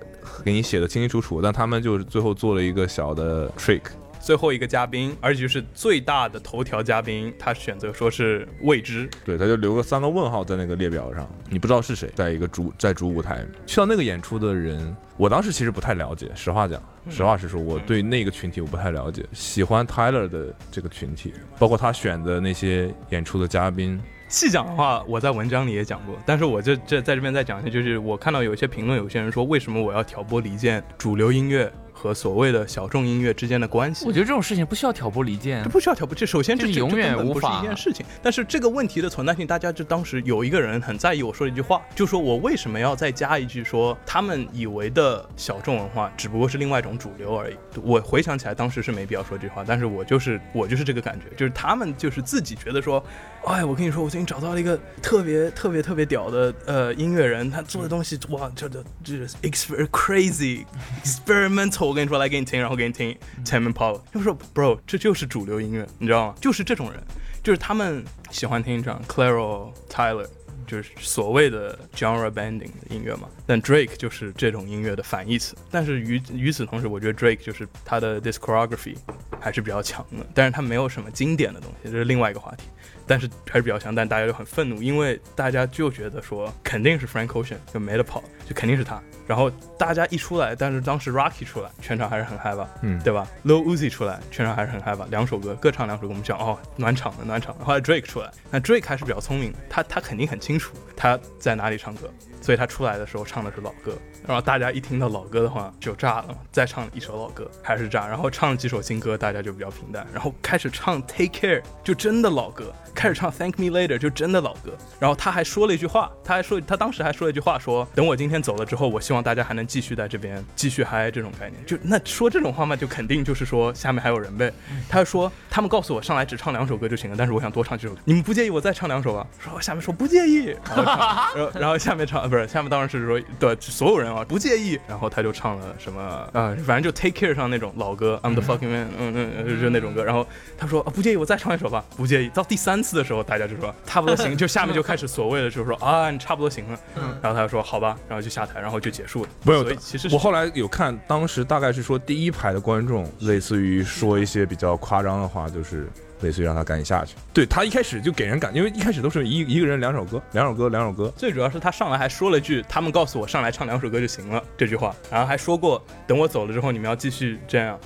[0.46, 3.82] 给你写的清清楚楚，但他们就是最后做了一个小的 trick，
[4.28, 9.10] 最后一个嘉宾，而且就是最大的头条嘉宾，他选择说是未知。
[9.24, 13.46] 对，他就留个三个问号在那个列表上，你不知道是谁，在一个主在主舞台。
[13.66, 19.24] 去到那个演出的人，我当时其实不太了解，实话讲，实话实说，我对那个群体我不太了解。
[19.32, 34.14] 喜欢 Tyler 的这个群体，包括他选的那些演出的嘉宾，细讲的话，我在文章里也讲过，但是我这这在这边再讲一下，就是我看到有一些评论，有些人说为什么我要挑拨离间主流音乐和所谓的小众音乐之间的关系我？
[34.14, 35.70] 觉得这种事情不需要挑拨离间这。
[35.70, 38.06] 不需要挑拨，这首先这永远这根本不是无法一件事情。
[38.22, 47.56] 但是这个问题的存在性，大家就当时有一个人很在意我说的一句话，就说我为什么要再加一句说他们以为的小众文化只不过是另外一种主流而已。
[47.82, 53.04] 我回想起来，当时是没必要说这句话，但是我就是我就是这个感觉，就是他们就是自己觉得说，
[53.46, 60.66] 哎，我跟你说，我最近找到了一个特别特别特别屌的呃音乐人，他做的东西哇，这这这 exper crazy
[61.04, 66.36] experimental，我跟你说来给你听，然后给你听 Tame Impala，就说 bro，这就是主流音乐，你知道吗？
[66.42, 67.02] 就是这种人，
[67.42, 70.28] 就是他们喜欢听这样 Claro Tyler。
[70.66, 75.56] 就是所谓的 genre bending 的音乐嘛，但 Drake 就是这种音乐的反义词。
[75.72, 78.98] 但是与与此同时，我觉得 Drake 就是他的 discography
[79.40, 82.66] 还是比较强的，但是他没有什么经典的东西，这是另外一个话题。
[83.08, 89.02] 但是还是比较强，但大家就很愤怒，因为大家就觉得说肯定是 Frank Ocean 就没得跑，就肯定是他。
[89.26, 97.66] 然后大家一出来，但是当时 Rocky 出来，全场还是很嗨吧，嗯对吧？Lil Uzi 出来，全场还是很嗨吧，两首歌各唱两首歌，我们讲哦暖场的暖场的。
[97.66, 102.10] 后来 Drake 出来，那 Drake 还是比较聪明的，他他肯定很清楚他在哪里唱歌，
[102.48, 103.92] 所以他出来的时候唱的是老歌。
[104.26, 114.72] 然后大家一听到老歌的话就炸了，再唱一首老歌还是炸，然后唱了几首新歌，大家就比较平淡，然后开始唱 Take Care 就真的老歌，开始唱 Thank Me Later 就真的老歌。
[114.98, 121.66] 然后他还说了一句话，他还说他当时还说了一句话说，等我今天走了之后，我希望大家还能继续在这边继续嗨这种概念。
[121.66, 124.54] 就那说这种话嘛，就肯定就是说下面还有人呗。
[124.88, 129.28] 他说他们告诉我上来只唱两首歌就行了，但是我想多唱几首歌，你们不介意我再唱两首吧？
[129.38, 136.02] 说下面说不介意， 然后，然后下面唱呃 不是下面当然是说对所有人啊不介意，然后他就唱了什么
[136.34, 140.26] 啊、反正就 Take Care 上那种老歌，I'm the fucking man，嗯嗯嗯就那种歌，然后
[140.58, 142.30] 他说、啊、不介意我再唱一首吧，不介意。
[142.30, 146.80] 到第三次的时候，大家就说差不多行， 就下面就开始所谓的就是说啊你差不多行了，
[147.22, 149.30] 然后他就说好吧，然后就下台，然后就结束了。
[149.44, 155.88] 没有所以其实是我后来有看，当时大概是说第一排的观众，类似于说一些比较夸张的话，就是
[156.22, 157.16] 类似于让他赶紧下去。
[157.34, 161.12] 对他一开始就给人感，因为一开始都是一一个人两首歌，两首歌，两首歌。
[161.16, 167.80] 最主要是他上来还说了句：“他们告诉我上来唱两首歌就行了。”这句话，然后还说过等我走了之后你们要继续这样，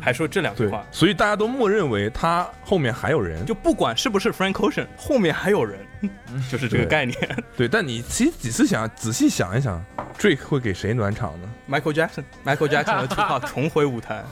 [0.00, 3.44] 还说这两句话，，所以大家都默认为他后面还有人。
[3.44, 5.78] 就不管是不是 Frank Ocean，后面还有人，
[6.50, 7.16] 就是这个概念。
[7.56, 9.84] 对，但你其实几次想，仔细想一想
[10.18, 14.22] ，Drake 会给谁暖场呢？Michael Jackson，Michael Jackson 的 Tupac 重回舞台，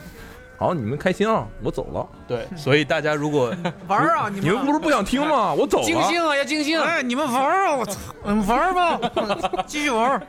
[0.63, 2.07] 好，你们开心啊，我走了。
[2.29, 3.53] 对， 所以大家如果
[3.89, 5.53] 玩儿啊，你你们不是不想听吗？
[5.53, 5.85] 我走了。
[5.85, 6.81] 尽兴啊，要尽兴！
[6.81, 7.75] 哎，你们玩儿啊！
[7.75, 9.01] 我操，嗯，玩儿吧，
[9.67, 10.23] 继续玩儿。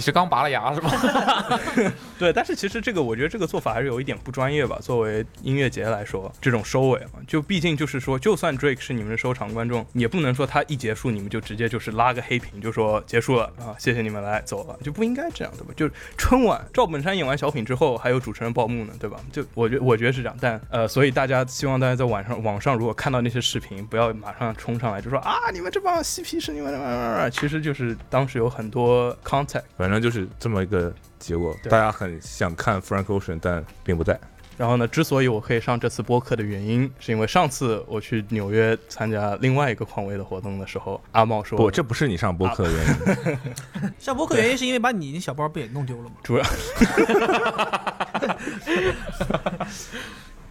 [0.00, 1.60] 你是刚拔了牙是吧？
[2.18, 4.78] 对，但是其实这个我觉得这个做法还是有一点不专业吧。
[4.80, 15.74] 作为音乐节来说，这种收尾嘛，就毕竟就是说，就算 Drake 是你们的收场观众，也不能说他一结束你们就直接就是拉个黑屏，就说结束了啊，谢谢你们来走了，就不应该这样，对吧？
[15.76, 15.86] 就
[16.16, 19.20] 春晚赵本山演完小品之后，还有主持人报幕呢，对吧？
[19.30, 29.64] 就我觉我觉得是这样，但呃，所以大家希望大家在晚上网上如果看到那些视频，不要马上冲上来就说啊，你们这帮嬉皮士，你们其实就是当时有很多 contact。
[29.90, 31.52] 反正就是这么一个结果。
[31.64, 34.16] 大家很想看 Frank Ocean，但并不在。
[34.56, 43.90] 然后呢，之所以我可以上这次播客的原因，是因为上次我去纽约参加另外一个匡威的活动的时候，阿茂说不，这不是你上播客的原因。
[43.98, 46.14] 上播客原因是因为把你那小包不也弄丢了吗？
[46.22, 46.44] 主要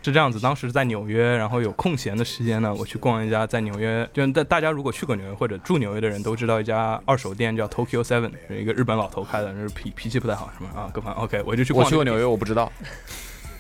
[0.02, 10.70] 是这样子，当时在纽约，然后有空闲的时间呢，我去逛一家在纽约，就大大家如果去过纽约或者住纽约的人都知道一家二手店叫 Tokyo Seven，是一个日本老头开的，就是脾脾气不太好，什么？
[10.80, 11.84] 啊，各方 OK，我就去逛。
[11.84, 12.72] 我去过纽约，我不知道。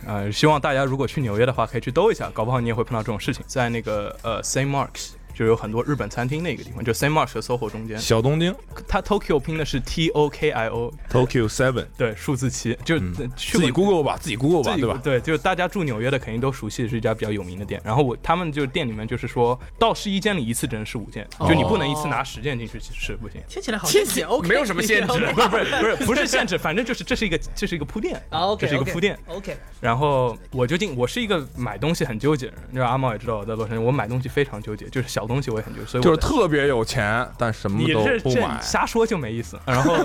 [0.08, 3.44] 呃，希望大家如果去纽约的话，可以去兜一下，搞不好你也会碰到这种事情。
[3.46, 8.54] 在那个呃 Saint Marks，就有很多日本餐厅那个地方，就 Saint Marks 和 SOHO 中间，小东京
[8.86, 13.00] 它 Tokyo 拼的是 T O K I O，Tokyo Seven，对，数字七，就、
[13.38, 15.00] 自己 Google 吧，自己 Google 吧，对吧？
[15.02, 17.80] 对，就是大家住纽约的肯定都熟悉，是一家比较有名的店。
[17.86, 23.42] 然后我他们就店里面就是说到试衣间里一次只能试五件，就你不能一次拿十件进去试，不行。
[23.48, 28.22] 听起来好像也 OK，没有什么限制不是不是不是不是限制，反正就是这是一个这是一个铺垫
[28.60, 29.18] 这是一个铺垫。
[29.28, 38.60] OK，然后我就进，我是一个买东西很纠结的人，就是阿茂也知道我在洛杉矶，我买东西非常纠结，就是小东西我也很纠结，所以就是特别有钱，但什么你都这这不买。
[38.62, 39.58] 瞎说就没意思。
[39.66, 39.96] 然后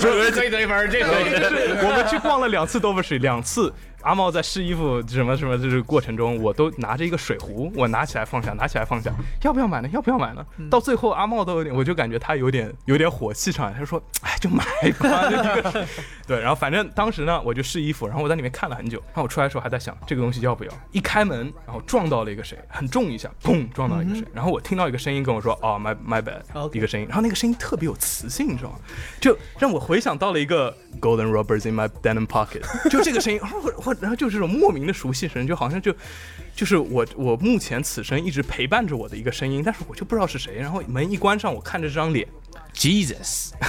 [0.00, 1.06] 这 可以得一分，这个。
[1.86, 3.72] 我们去逛了两次 Dover Street，两次。
[4.02, 9.88] 阿茂在试衣服什么什么这个过程中，我都拿着一个水壶，我拿起来放下，拿起来放下，要不要买呢？
[9.92, 10.44] 要不要买呢？
[10.70, 14.64] 到最后阿茂都有点，我就感觉他有点有点火气上来，他说：“哎，就买
[14.98, 15.28] 吧。
[15.30, 15.86] 这个”
[16.26, 20.72] 对，然后反正当时呢，我就试衣服，然后我在里面看了很久，然后我出来的时候还在想这个东西要不要。
[20.92, 28.78] 一开门，然后撞到了一个谁，很重一下，砰，撞到了一个谁，然后我听到一个声音跟我说：“哦，my my bad。”一个声音，然后那个声音特别有磁性，你知道吗？
[29.20, 33.48] 就让我回想到了一个 Golden Robbers in my denim pocket，就这个声音，然
[34.00, 35.94] 然后就是这种莫名的熟悉声，就好像就
[36.54, 40.56] 就是我我目前此生一直陪伴着我的一个声音，但是我就不知道是谁。
[40.56, 42.26] 然后门一关上，我看着这张脸
[42.74, 43.50] ，Jesus，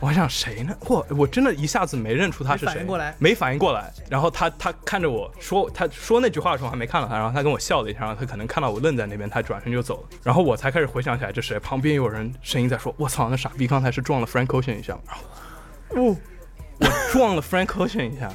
[0.00, 0.76] 我还想谁呢？
[0.80, 3.92] 嚯，我真的一下子没认出他是谁，没反应过来没反应过来。
[4.10, 10.08] 然后他他看着我说，他说那句话的时候还没看到他，然后他跟我笑了一下，然后他可能看到我愣在那边，他转身就走了。
[10.24, 16.16] 然后我才开始回想起来这谁，旁边有人声音在说：“我操，那傻逼刚才是撞了 Frank Ocean 一下。”然后，哦，
[16.82, 18.30] 我撞了 Frank Ocean 一下。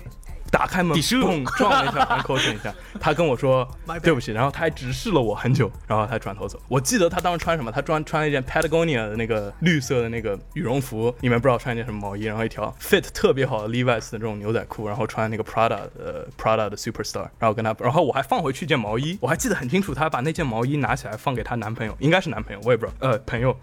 [0.49, 2.73] 打开门，砰，撞了一下 Frank Ocean 一下。
[3.01, 3.67] 他跟我说
[4.01, 6.57] 对不起，然后他还直视了我很久，然后他转头走。
[6.69, 7.69] 我记得他当时穿什么？
[7.69, 23.55] 他穿穿了一件 Patagonia 的那个绿色的那个羽绒服，里面不知道穿一件什么毛衣，然后一条 fit 特别好的 Levi's 的这种牛仔裤，然后穿那个 Prada 的 Prada 的 Superstar，然后跟他，然后我还放回去一件毛衣，我还记得很清楚，他把那件毛衣拿起来放给她男朋友，应该是男朋友，我也不知道，呃，朋友。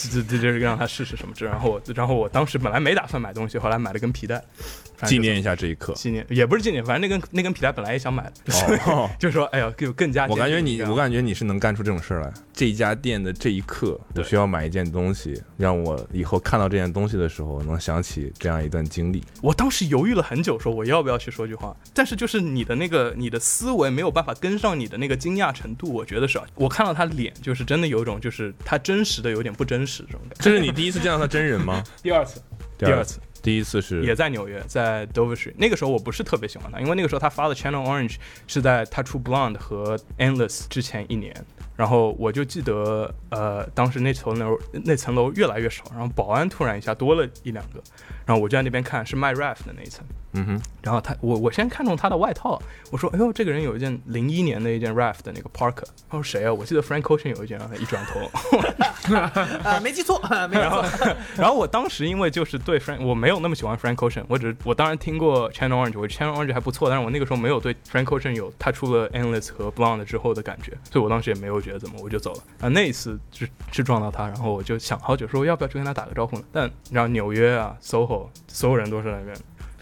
[0.00, 4.42] 这这这就是让他试试什么之，然后我然后我当时本来没打算买东西，后来买了根皮带，
[5.04, 5.92] 纪念一下这一刻。
[5.94, 8.54] 纪念也不是纪念，反正那根那根皮带本来也想买的，
[8.86, 12.32] 哦 就说哎呀，就更加我感觉你，我感觉你是能干出这种事儿来。
[12.60, 19.24] 这一家店的这一刻，我需要买一件东西，让我以后看到这件东西的时候，能想起这样一段经历。
[19.40, 30.44] 我当时犹豫了很久，说我要不要去说句话，但是就是你的那个 你的思维没有办法跟上你的那个惊讶程度，我觉得是啊，我看到他脸就是真的有一种就是他真实的有点不真实这种感觉。
[30.44, 31.82] 这是你第一次见到他真人吗？
[32.02, 32.42] 第二次，
[32.76, 35.54] 第二次，第一次是也在纽约，在 Dover Street。
[35.56, 41.34] 那个时候我不是特别喜欢他，因为那个时候他发的 Channel Orange 是在他出 Blonde 和 Endless 之前一年。
[41.80, 47.82] 然后我就记得，呃，当时那层楼那层楼越来越少，然后保安突然一下多了一两个，
[48.30, 50.06] 然后我就在那边看，是卖 Raf 的那一层。
[50.34, 52.62] 嗯哼，然后他，我我先看中他的外套，
[52.92, 55.82] 我说，哎呦，这个人有一件零一年的一件 Raf 的那个 Parker。
[56.08, 56.54] 他说谁啊？
[56.54, 59.10] 我记得 Frank Ocean 有一件，然后他一转头，
[59.68, 61.16] 啊，没记错，没记错。
[61.36, 70.04] 然后我当时因为就是对 Frank 我没有那么喜欢 Frank Ocean，我只是我当然听过 Channel Orange，我 Channel Orange 还不错，但是我那个时候没有对 Frank Ocean 有他出了 Endless 和 Blonde
[70.04, 72.42] 之后的感觉，所以我当时也没有觉得怎么，我就走了。
[72.60, 76.44] 啊，那一次是是撞到他，然后我就想好久说要不要去跟他打个招呼呢？
[76.52, 79.36] 但然后纽约啊 SOHO 所有人都是那边。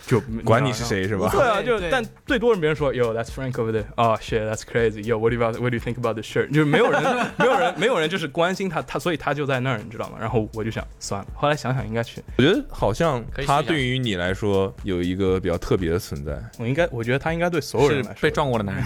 [0.08, 1.28] 就管你是谁是吧？
[1.30, 6.48] 对啊，就但最多人别人说，Yo，that's Frank over there，啊、shit，that's crazy，Yo，what do you about，what do you think about this shirt？
[6.48, 7.02] 就是没有人，
[7.38, 10.16] 没有人，没有人就是关心他，他所以他就在那儿，你知道吗？
[10.18, 18.22] 然后我就想算了，后来想想应该去，我觉得好像他对于你来说有一个比较特别的存在，我应该，我觉得他应该对所有人是来说。
[18.22, 18.84] 被撞过的男人，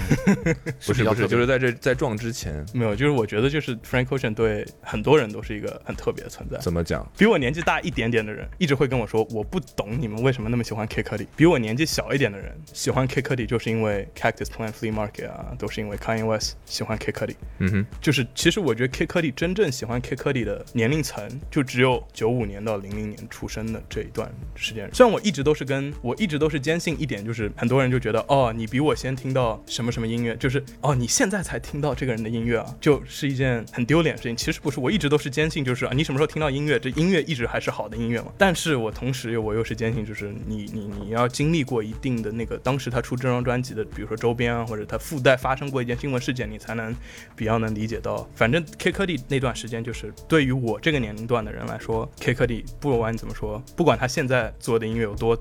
[0.84, 2.64] 不是不是，就是在这在撞之前。
[2.74, 6.58] 没有，就是我觉得就是 Frank Ocean 对很多人都是一个很特别的存在。
[6.58, 7.06] 怎么讲？
[7.16, 11.02] 比我年纪大一点点的人，一直会跟我说，我不懂你们为什么那么喜欢 K
[11.36, 17.36] 比我年纪小一点的人，喜欢 K 克里就是因为 Cactus Plant Flea Market 啊，都是因为 Kanye West 喜欢 K 克里。
[17.58, 24.88] 嗯哼，就是其实我觉得 K 克里真正喜欢 K 克里的年龄层，就只有九五年到零零年出生的这一段时间。
[24.92, 34.36] 虽然我一直都是跟我一直都是坚信一点，就是很多人就觉得哦，你比我先听到什么什么音乐，就是哦，你现在才听到这个人的音乐啊，就是一件很丢脸的事情。
[34.36, 38.32] 其实不是，我一直都是坚信，就是啊，你什么时候听到音乐，这音乐一直还是好的音乐嘛。
[38.36, 46.94] 但是我同时又我又是坚信，就是你你你要经历过一定的那个当时他出这张专辑的，比如说周边啊，或者他附带发生过一件新闻事件，你才能
[47.36, 48.28] 比较能理解到。
[48.34, 55.38] 反正 K 科 D 那段时间，就是对于我这个年龄段的人来说，K 科 D 不管你怎么说，不管他现在做的音乐有多。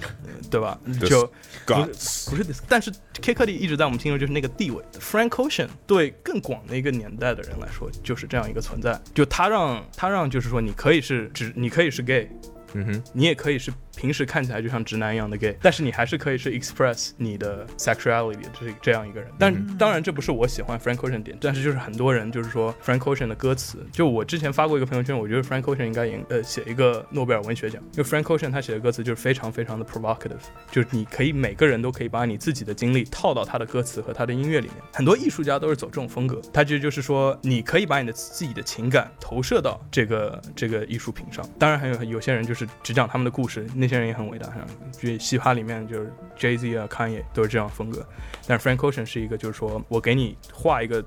[0.00, 0.78] 呃对吧？
[1.00, 1.26] 就
[1.66, 4.82] 不是不是 this，但是 K 科 D 一直在我们心中就是那个地位。
[5.00, 8.98] Frank Ocean 对更广的一个年代的人来说，就是这样一个存在。
[9.12, 12.30] 就他让他让就是说，你可以是只你可以是 gay，
[12.74, 19.30] 嗯哼，你也可以是平时看起来就像直男一样的 gay，但是你还是可以是 express 你的 sexuality 的这这样一个人。
[19.38, 34.76] 但当然这不是我喜欢 Frank Ocean 点，但是就是很多人就是说 Frank Ocean 的歌词，就我之前发过一个朋友圈，我觉得 Frank Ocean 应该赢呃写一个诺贝尔文学奖，因为 Frank Ocean 他写的歌词就是非常非常的 provocative，就是你可以每个人都可以把你自己的经历套到他的歌词和他的音乐里面。
[34.92, 41.44] 很多艺术家都是走这种风格，他就就是说你可以把你的自己的情感投射到这个这个艺术品上。
[41.58, 48.06] 当然还有有些人就是只讲他们的故事，那些人也很伟大，像就嘻哈里面就是 Jay Z 啊、Kanye 都是这样风格。
[48.46, 51.04] 但是 Frank Ocean 是一个，就是说我给你画一个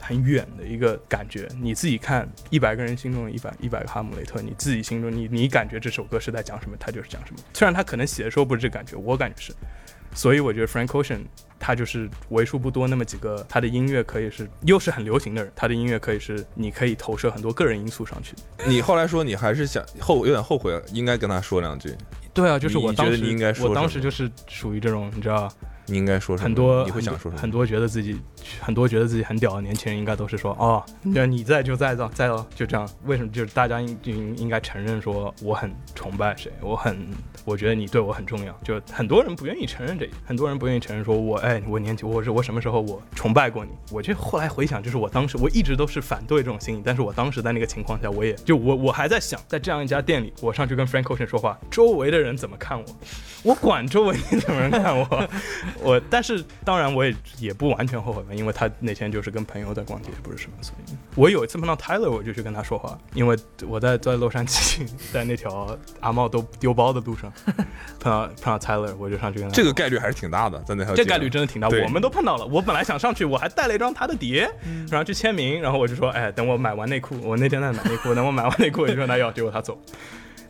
[0.00, 7.40] 很远的一个感觉，你自己看一百个人心中的一百一百个哈姆雷特，你自己心中你你感觉这首歌是在讲什么，他就是讲什么。
[7.54, 9.54] 虽然他可能写的时候不是这感觉，我感觉是。
[10.14, 11.20] 所以我觉得 Frank Ocean
[11.62, 18.34] 他就是为数不多那么几个，他的音乐可以是又是很流行的人，他的音乐可以是你可以投射很多个人因素上去。
[18.66, 21.94] 你后来说你还是想后有点后悔，应该跟他说两句。
[22.34, 25.48] 对啊，就是我当时觉得你应该说我当时就是属于这种，你知道。
[25.86, 26.44] 你应该说什么？
[26.44, 27.40] 很多你会想说什么？
[27.40, 28.18] 很多觉得自己
[28.60, 32.88] 很多觉得自己很屌的年轻人，应该都是说哦，那你在就在了，在了就这样。
[33.04, 37.08] 为什么就是大家应应应该承认说我很崇拜谁，我很
[37.44, 38.52] 我觉得你对我很重要。
[38.62, 43.70] 就很多人不愿意承认这一点，很多人不愿意承认说我哎我年轻我是我什么时候我崇拜过你？
[43.90, 52.84] 我就后来回想，就是我当时我一直都是反对这种心理，但是我当时在那个情况下，我也就我我还在想，在这样一家店里，我上去跟 Frank Ocean 说话，周围的人怎么看我？
[53.42, 55.28] 我管周围怎么人看我，
[55.80, 67.32] 我但是当然我也也不完全后悔吧，因为他那天就是跟朋友在逛街，不是什么，所以我有一次碰到 Tyler，我就去跟他说话，因为我在在洛杉矶，在那条阿茂都丢包的路上
[67.98, 72.46] 碰到碰到 Tyler，我就上去跟他这个概率还是挺大的，在那条这概率真的挺大，我们都碰到了。
[72.46, 74.50] 我本来想上去，我还带了一张他的碟，
[74.90, 79.80] 然后去签名，然后我就说，哎，等我买完内裤，我那天在买内裤，等我买完内裤，我就说他要，结果他走。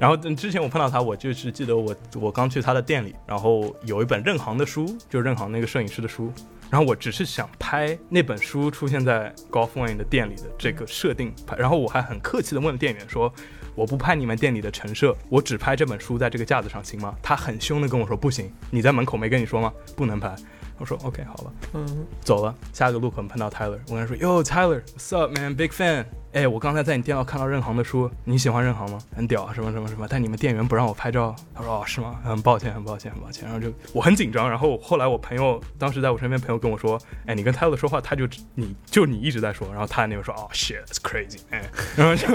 [0.02, 6.32] 然后之前我碰到他，我就是记得我我刚去他的店里，然后有一本任航的书，就任航那个摄影师的书，
[6.68, 13.32] 然后我只是想拍那本书出现在 Golf Wayne 的店里的这个设定，然后我还很客气的问店员说。
[13.74, 17.16] 我不拍你们店里的陈设，我只拍这本书在这个架子上，行吗？
[17.22, 19.72] 他很凶的跟我说不行，你在门口没跟你说吗？
[19.96, 20.36] 不能拍。
[20.82, 22.52] 我说 OK，好了，嗯，走了。
[22.72, 26.04] 下个路口碰到 Tyler，我跟他说，Yo Tyler，What's up man，big fan。
[26.32, 28.98] 哎，我刚才在你店里看到任航的书，你喜欢任航吗？
[29.14, 30.08] 很屌啊，什么什么什么。
[30.10, 31.36] 但你们店员不让我拍照。
[31.54, 32.18] 他说哦，是吗？
[32.24, 33.44] 很抱歉，很抱歉，很抱歉。
[33.44, 34.50] 然后就我很紧张。
[34.50, 39.68] 然后后来我朋友当时在我身边，朋友跟我说，哎，你跟 Tyler 说话，他就你就你一直在说。
[39.68, 41.62] 然后他那边说，哦，shit，that's crazy，哎，
[41.94, 42.26] 然后就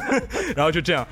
[0.56, 1.06] 然后就这样。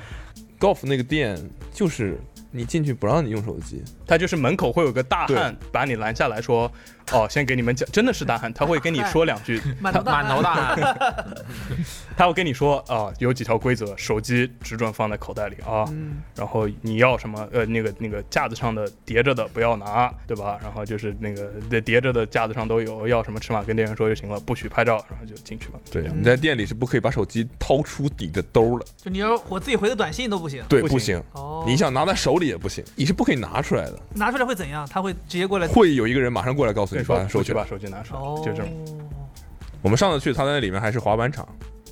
[0.59, 1.37] golf 那个店
[1.73, 2.19] 就是
[2.51, 6.71] 你进去不让你用手机，他就是门口会有个大汉把你拦下来说，
[7.11, 11.37] 哦，先给你们讲，真的是大汉，他会跟你说两句，满头大满头大汗，
[12.17, 16.21] 他会跟你说啊，有几条规则，手机只准放在口袋里啊，嗯。
[16.35, 20.57] 然后你要什么呃那个那个架子上的叠着的不要拿，对吧？
[20.61, 25.79] 然后就是那个叠叠着的架子上都有，要什么尺码跟店员说就行了，不许拍照，然后就进去了。
[25.91, 30.63] 对，你在店里是不可以把手机掏出底的兜的，就你要我自己回个短信都不行。
[30.67, 30.91] 对，不行。
[30.91, 31.23] 不行。
[31.33, 33.99] 哦，你想拿在手里也不行，你是不可以拿出来的。
[34.13, 34.85] 拿出来会怎样？
[34.91, 38.67] 他会直接过来会有一个人马上过来告诉你说把手机把手机拿出来，哦，就这种。
[39.81, 41.47] 我们上次去他在那里面还是滑板场，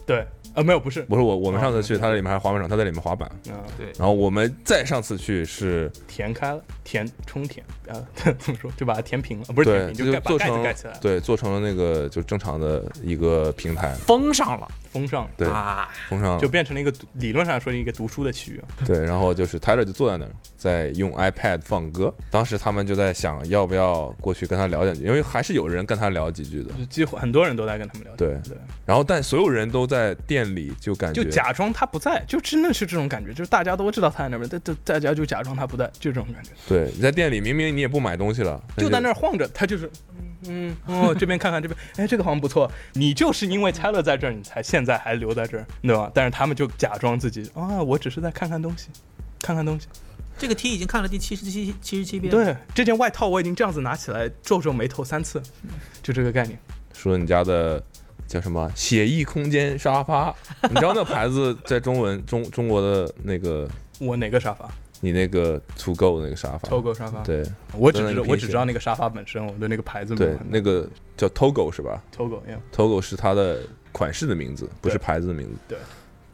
[0.10, 3.30] 对，呃，没有，不是，不是我我们上次去哦他在里面还是滑板场，他在里面滑板。
[3.47, 3.53] 嗯，
[3.95, 8.72] 然后我们再上次去是填开了，填充填，啊， 怎么说？
[8.76, 15.88] 就把它填平了，不是填对，平，就盖把盖子盖起来，对做成了那个就正常的一个平台，封上了封上了，对，啊！
[16.10, 18.64] 封上了就变成了一个理论上说一个读书的区域。
[18.88, 22.12] 对，然后就是 Tyler 就坐在那儿，在用 iPad 放歌。
[22.32, 26.72] 当时他们就在想要不要过去跟他聊两句，因为还是有人跟他聊几句的。
[26.74, 28.41] 就几乎很多人都在跟他们聊天。
[28.43, 39.89] 对对，然后但所有人都在店里就感觉就假装他不在，就真的是这种感觉，就是大家都知道他在那边，但但大家就假装他不在，就这种感觉，对你在店里明明你也不买东西了，就在那儿儿晃着，他就是。
[40.47, 42.72] 嗯哦，这边看看这边，哎，这个好像不错。
[42.93, 46.10] 你就是因为 Tyler 在这儿，你才现在还留在这儿，对吧？
[46.14, 48.88] 但是他们就假装自己啊，我只是在看看东西，
[49.41, 49.88] 看看东西。
[50.38, 55.43] 这个题已经看了第七十七七十七遍。，对，这件外套我已经这样子拿起来皱皱眉头三次，
[56.02, 56.58] 就这个概念。
[56.93, 57.84] 说你家的
[58.30, 60.34] 叫什么写意空间沙发，
[60.69, 63.67] 你知道那牌子在中文中中国的那个
[63.99, 64.69] 我哪个沙发？
[65.01, 72.59] 你那个 To Go 那个沙发，Togo 沙发。，对我只知我只知道那个沙发本身，我对那个牌子没对，那个叫 Togo 是吧？Togo yeah。
[72.75, 73.61] Togo 是它的
[73.91, 75.55] 款式的名字，不是牌子的名字。
[75.69, 75.77] 对，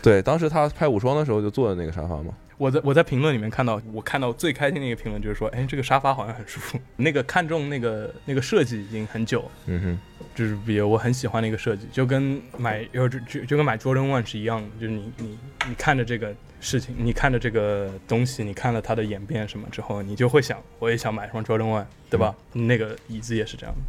[0.01, 2.33] 对，当时他拍无双的时候就坐在那个沙发嘛。
[2.57, 6.79] 我在我在评论里面看到，我看到最开心的一个评论就是说，哎，这个沙发好像很舒服。
[6.95, 9.99] 那个看中那个那个设计已经很久了，嗯哼，
[10.33, 15.37] 就是比如我很喜欢的一个设计，就跟买就就就跟买 Jordan One 是一样的，就是你你
[15.67, 22.33] 你看着这个事情，你看着这个东西，你看了它的演变什么之后，你就会想，我也想买双 Jordan One，对吧？
[22.53, 23.81] 那个椅子也是这样的。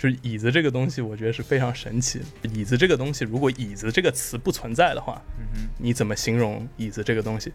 [0.00, 2.22] 就是椅子这个东西，我觉得是非常神奇。
[2.54, 5.20] 椅子这个东西，如果椅子这个词不存在的话，
[5.76, 7.52] 你怎么形容椅子这个东西？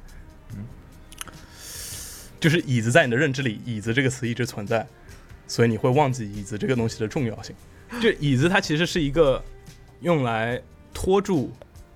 [2.39, 4.85] 就是椅子在你的认知里，椅子这个词一直存在，
[5.47, 7.55] 所以你会忘记椅子这个东西的重要性。
[7.99, 9.43] 就椅子它其实是一个
[10.01, 10.61] 用来
[10.93, 11.51] 托住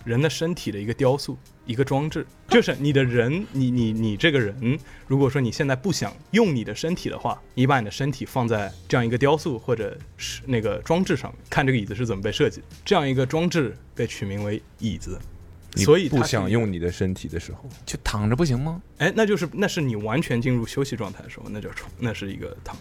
[0.09, 2.25] 人的身体的一个雕塑，一个装置。
[2.49, 12.67] 就是你的人，你你你这个人，如果说你现在不想用你的身体的话，你把你的身体放在这样一个雕塑或者是那个装置上面，看这个椅子是怎么被设计的。
[12.83, 15.19] 这样一个装置被取名为椅子，
[15.75, 18.81] 所以它不想用你的身体的时候，就躺着不行吗？
[18.97, 22.75] 哎，那就是那是你完全进入休息状态的时候，那叫床，那是一个躺。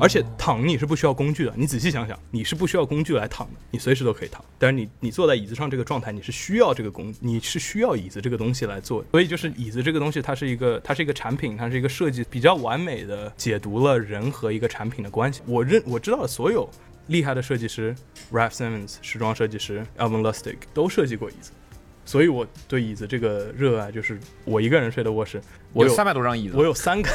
[0.00, 4.44] 而且躺你是不需要工具的，你仔细想想，你是不需要工具来躺的，你随时都可以躺。
[4.58, 9.04] 但是你你坐在椅子上这个状态，你是需要这个工，你是需要椅子这个东西来做。
[9.10, 15.42] 所以就是椅子这个东西，它是一个它是一个产品，它是一个设计比较完美的解读了人和一个产品的关系。
[15.46, 16.68] 我认我知道的所有
[17.08, 17.94] 厉害的设计师
[18.32, 21.50] ，Ralph Simmons 时装设计师，Alvin Lustig 都设计过椅子。
[22.06, 25.40] 所以我对椅子这个热爱，就是我一个人睡的卧室，
[25.72, 27.10] 我有三百多张椅子，我有三个，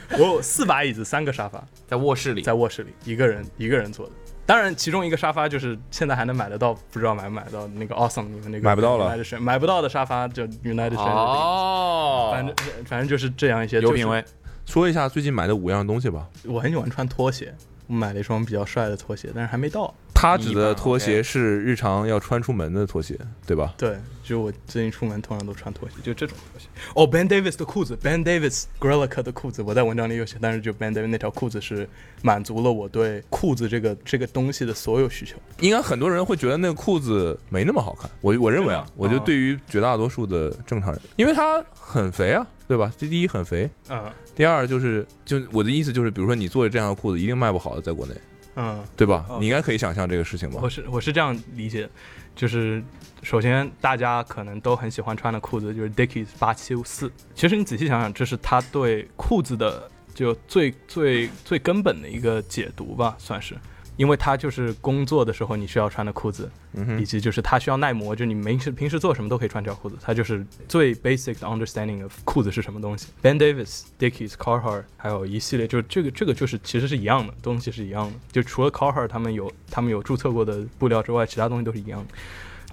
[0.18, 4.12] 我有四把椅子，三个沙发，在卧室里，在卧室里，一个人一个人坐的。
[4.44, 14.08] 当然，其中一个沙发就是现在还能买得到，不知道买不买得到那个 Awesome 你们那个买不到了买不到的沙发就 United 哦，反正反正就是这样一些有品。
[14.08, 14.24] 位。
[14.64, 16.28] 说一下最近买的五样东西吧。
[16.44, 17.54] 我很喜欢穿拖鞋，
[17.86, 19.92] 我买了一双比较帅的拖鞋，但是还没到。
[20.16, 23.74] 他指的拖鞋是日常要穿出门的拖鞋，对吧？
[23.76, 26.66] 对，就我最近出门通常都穿拖鞋，就这种拖鞋。
[26.94, 31.88] 哦，Ben Davis 的裤子，Ben Davis Gorilla Cut 的裤子，我在文章里有写，但是就 Ben Davis 那条裤子是
[32.22, 35.36] 满足了我对裤子这个这个东西的所有需求。
[35.60, 38.10] 应该很多人会觉得那个裤子没那么好看。
[38.22, 42.90] 我我认为啊，我觉得对于绝大多数的正常人，因为它很肥啊，对吧？
[42.96, 48.14] 这第一很肥，嗯第二就是就我的意思就是，比如说你做的这样的裤子一定卖不好的，在国内，
[48.56, 49.24] 嗯，对吧？
[49.28, 50.68] 哦你应该可以想象这个事情吧我？
[50.68, 51.88] 是我是这样理解，
[52.34, 52.82] 就是
[53.22, 63.54] 首先大家可能都很喜欢穿的裤子就是 Dickies 八七四，其实你仔细想想，这是他对裤子的就最最最根本的一个解读吧，算是。
[63.96, 73.08] 因为它就是工作的时候你需要穿的裤子，以嗯以，及就是它需要耐磨，就你平时平时做什么都可以穿这条裤子，它就是最 basic 的 understanding of 裤子是什么东西。
[73.22, 82.14] Ben Davis、Dickies、Carhartt 还有一系列，就是这个这个就是其实是一样的东西是一样的，就除了 Carhartt 他们有他们有注册过的布料之外，其他东西都是一样的。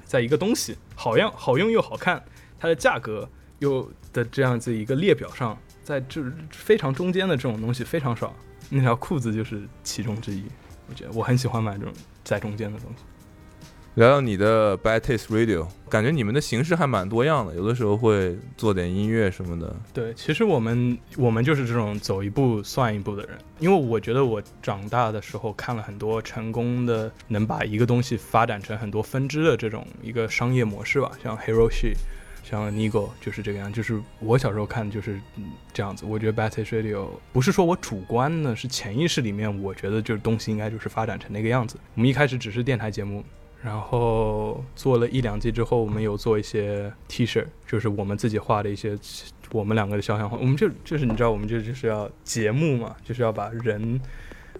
[0.06, 2.22] 在一个东西好样好用又好看，
[2.60, 3.28] 它的价格
[3.60, 6.22] 又的这样子一个列表上，在这
[6.52, 8.36] 非常中间的这种东西非常少，
[8.70, 10.44] 那条裤子就是其中之一。
[10.88, 13.04] 我觉得我很喜欢买这种在中间的东西。
[13.96, 19.76] 聊聊你的 Bad Taste Radio，感觉你们的形式还蛮多样的，有的时候会做点音乐什么的。
[19.94, 31.94] 对，其实我们我们就是这种走一步算一步的人，因为我觉得我长大的时候看了很多成功的能把一个东西发展成很多分支的这种一个商业模式吧，像 Hiroshi，
[32.44, 36.06] 像 Nigo 就是这个样，就是我小时候看就是嗯这样子。
[36.06, 41.78] 我觉得 Battery Radio 不是说我主观呢，是潜意识里面我觉得就是东西应该就是发展成那个样子。
[41.96, 43.24] 我们一开始只是电台节目，
[43.62, 48.98] 然后做了一两季之后，我们有做一些 T 恤，就是我们自己画的一些
[49.52, 50.38] 我们两个的肖像画。
[50.38, 54.02] 我们就就是你知道，我们就就是要节目嘛，就是要把人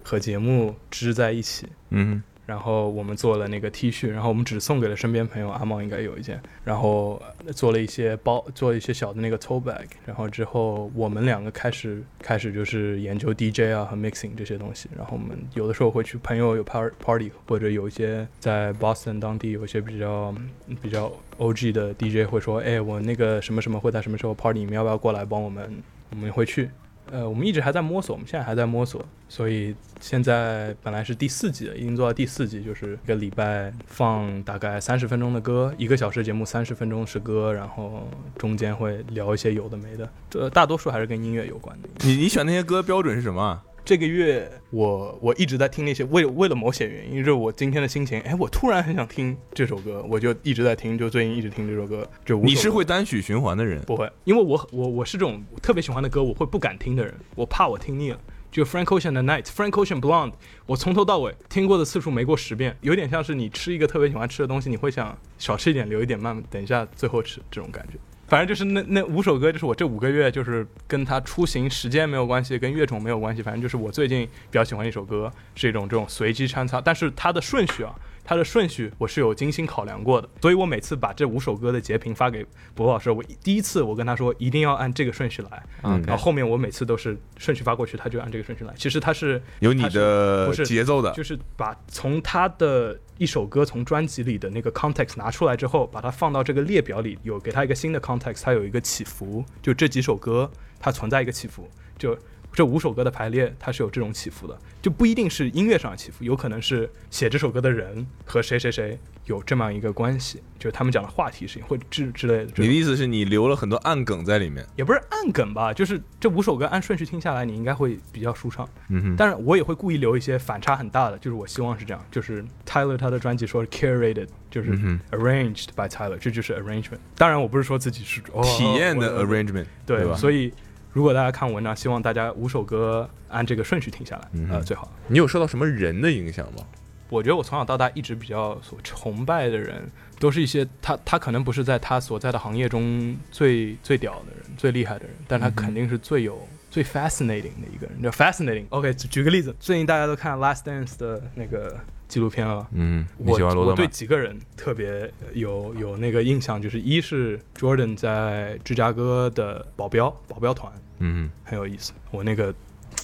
[0.02, 1.68] 和节目织在一起。
[1.90, 7.20] 嗯然后我们做了那个 T 恤，然后我们只送给了身边朋友，阿茂应该有一件，然后
[7.54, 20.34] 做了一些包，做了一些小的那个 tote bag，然后之后我们两个开始开始就是研究 DJ 啊和 mixing 这些东西，然后我们有的时候会去朋友有 part party，或者有一些在 Boston 当地有一些比较
[20.82, 25.82] 比较 OG 的 DJ 会说，哎，我那个什么什么会在什么时候 party，你们要不要过来帮我们？
[26.10, 26.70] 我们会去。
[27.10, 41.88] 呃，我们一直还在摸索，我们现在还在摸索，所以现在本来是第四季的，已经做到第四季，就是一个礼拜放大概三十分钟的歌，一个小时节目三十分钟是歌，然后中间会聊一些有的没的，这大多数还是跟音乐有关的。
[42.00, 43.62] 你你选那些歌标准是什么？
[43.84, 53.82] 这个月我我一直在听那些，为为了某些原因，就是我今天的心情，哎，我突然很想听这首歌，我就一直在听，就最近一直听这首歌，就你是会单曲循环的人？
[53.82, 58.18] 不会，因为我我我是这种特别喜欢的歌，我会不敢听的人，我怕我听腻了。
[58.50, 60.32] 就 Frank Ocean 的 Night，Frank Ocean Blonde，
[60.64, 67.98] 我从头到尾听过的次数没过十遍，有点像是你吃一个特别喜欢吃的东西，你会想少吃一点，留一点，慢慢等一下最后吃这种感觉。
[68.26, 77.94] 反正就是那那五首歌，就是我这五个月就是跟他出行时间没有关系，跟乐种没有关系，反正就是我最近比较喜欢一首歌，是一种这种随机穿插，但是它的顺序啊，
[78.24, 82.44] 它的顺序我是有精心考量过的，所以我每次把这五首歌的截屏发给
[82.74, 88.72] 博老师，我第一次我跟他说一定要按这个顺序来，嗯然后后面我每次都是顺序发过去，他就按这个顺序来。
[88.76, 99.44] 其实他是有你的不是节奏的，就是把从他的一首歌从专辑里的那个 context 拿出来之后，把它放到这个列表里，有给它一个新的 context，它有一个起伏。
[99.60, 100.50] 就这几首歌，
[100.80, 101.68] 它存在一个起伏。
[101.96, 102.18] 就
[102.54, 112.52] 这五首歌的排列，它是有这种起伏的，就不一定是音乐上的起伏，有可能是写这首歌的人和谁谁谁有这么样一个关系，就是他们讲的话题事情或者之之类的。
[112.56, 114.64] 你的意思是你留了很多暗梗在里面？
[114.76, 118.68] 也不是暗梗吧，就是这五首歌按顺序听下来，你应该会比较舒畅。
[118.88, 127.00] 嗯哼，但是，我也会故意留一些反差很大的，就是我希望是这样，就是 Tyler 他的专辑说 curated，就是嗯 arranged by Tyler，这就是 arrangement。
[127.16, 130.14] 当然，我不是说自己是、哦、体验的 arrangement，对吧？
[130.14, 130.52] 所以
[130.94, 134.90] 如果大家看文章，希望大家五首歌按这个顺序听下来，嗯呃，最好。
[135.08, 136.64] 你有受到什么人的影响吗？
[137.10, 139.90] 我觉得我从小到大一直比较所崇拜的人，
[140.20, 146.40] 都是一些他他可能不是在他所在的行业中最最屌的人、最厉害的人，但他肯定是最有、
[146.70, 148.00] 最 fascinating 的一个人。
[148.00, 148.66] 叫 fascinating。
[148.68, 151.76] OK，举举个例子，最近大家都看《Last Dance》的那个
[152.08, 152.68] 纪录片了吧？
[152.72, 153.90] 嗯，你我我对喜欢罗德曼？
[153.90, 162.54] 几个人特别有有那个印象，就是一是 Jordan 在芝加哥的保镖保镖团嗯很有意思，我那个，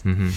[0.05, 0.33] 嗯哼，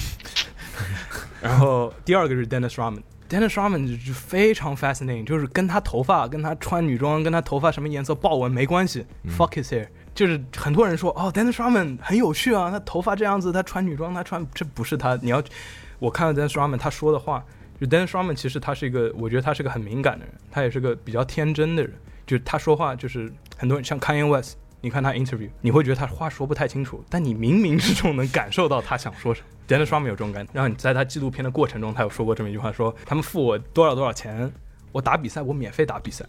[1.41, 3.01] 然后第二个是 Dennis Rodman。
[3.29, 9.87] Dennis Rodman 就就非常 fascinating，就是跟他头发、跟他穿女装、跟他头发什么颜色豹纹没关系、f u c k his hair。
[10.13, 15.17] 就是很多人说哦，Dennis Rodman 很有趣啊，他头发这样子，他穿女装，他穿这不是他。
[15.23, 15.41] 你要
[15.97, 17.43] 我看了 Dennis Rodman 他说的话，
[17.81, 21.91] 就 Dennis Rodman 其实他是一个，我觉得他是个很敏感的人，他也是个比较天真的人。
[22.27, 29.47] 就是他说话就是很多人像 Kanye West，你看他 interview，你会觉得他话说不太清楚，但你冥冥之中能感受到他想说什么。
[29.65, 34.51] d a n i s h r u m 有这种感觉，然后你在他纪录片的过程中，他有说过这么一句话，说他们付我多少多少钱，
[34.91, 36.25] 我打比赛我免费打比赛。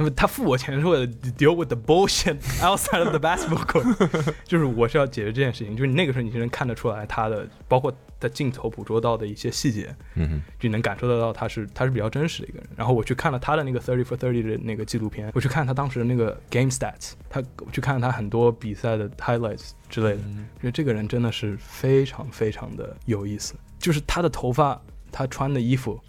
[0.00, 3.84] 他们他付我钱是为了 deal with the bullshit outside of the basketball court，
[4.44, 5.76] 就是我是要解决这件事情。
[5.76, 12.66] 就是你那个时候你就能看得出来他的，包括他镜头捕捉到的一些细节，嗯，就能感受得到他是他是比较真实的一个人。
[12.76, 20.22] 然后我去看了他的那个 Thirty for Thirty 的那个纪录片，我去看他当时的那个 game stats，他我去看了他很多比赛的 highlights 之类的，
[20.62, 23.54] 觉得这个人真的是非常非常的有意思。
[23.78, 24.80] 就是他的头发，
[25.12, 26.00] 他穿的衣服。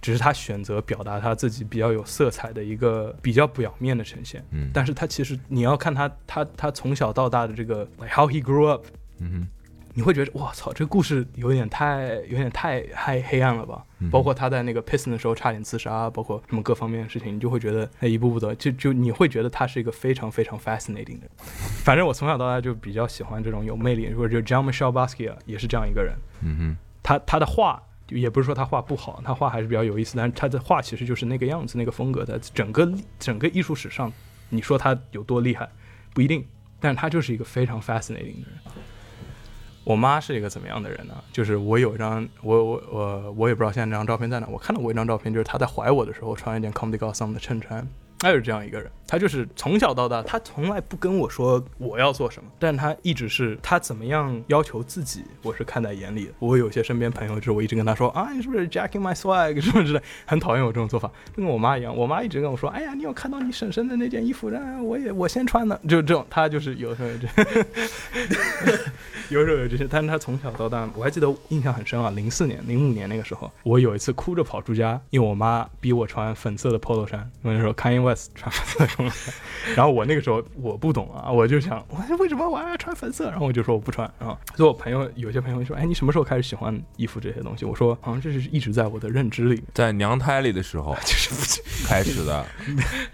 [0.00, 8.84] 只是他选择表达他自己比较有色彩的一个比较表面的呈现，嗯但是他其实你要看他他他从小到大的这个 like how he grew up，
[9.18, 9.46] 嗯
[9.92, 13.84] 你会觉得哇操，这个故事有点太有点太太黑暗了吧？
[13.98, 21.30] 嗯包括他在那个 Piston 的时候差点自杀，包括什么各方面的事情，你就会觉得哎一步步的，就就你会觉得他是一个非常非常 fascinating 的人。
[21.84, 26.14] 反正我从小到大就比较喜欢这种有魅力，或者就 John Michel Basquiat 也是这样一个人。
[26.42, 34.12] 嗯哼，他他的画就也不是说他画不好，他画还是比较有意思，但是他的画其实就是那个样子，那个风格，在整个整个艺术史上，
[34.48, 35.68] 你说他有多厉害
[36.12, 36.46] 不一定，
[36.80, 38.58] 但是他就是一个非常 fascinating 的人。
[39.82, 41.14] 我妈是一个怎么样的人呢？
[41.32, 44.46] 就是我有一张，我我我我也不知道现在这张照片在哪。
[44.48, 47.88] 我看到过一张照片，就是她在怀我的时候穿一件 Comme des Garçons 的衬衫。
[48.20, 56.32] 他就是这样一个人，他就是从小到大，他从来不跟我说我要做什么，但他一直是他怎么样要求自己，我是看在眼里的。
[56.38, 61.96] 我有些身边朋友，就是我一直跟他说啊，你是不是 jacking my swag 什么之类，很讨厌我这种做法，就跟我妈一样。
[61.96, 64.48] 我妈一直跟我说，哎呀，你有看到你婶婶的那件衣服？
[64.48, 66.24] 啊，我也我先穿的，就这种。
[66.28, 67.26] 他就是有时候就
[69.30, 79.34] 有时候有这些，但是他从小到大，我还记得印象很深啊，零四年、零五年那个时候，我有一次哭着跑出家，因为我妈逼我穿粉色的 polo 衫，因为那时候 Kanye West 穿粉色的 polo 衫，
[79.76, 83.30] 然后我那个时候我不懂啊，我就想，我为什么我要穿粉色？
[83.30, 87.64] 然后我就说我不穿，然后所以我朋友有些朋友说，哎，你什么时候开始喜欢衣服这些东西？
[87.64, 92.44] 我说，好像这是一直在我的认知里，在娘胎里的时候 就是开始的，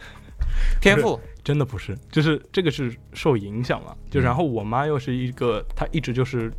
[0.80, 3.96] 天赋，真的不是，就是这个是受影响了。
[4.10, 6.52] 就然后我妈又是一个，她一直就是，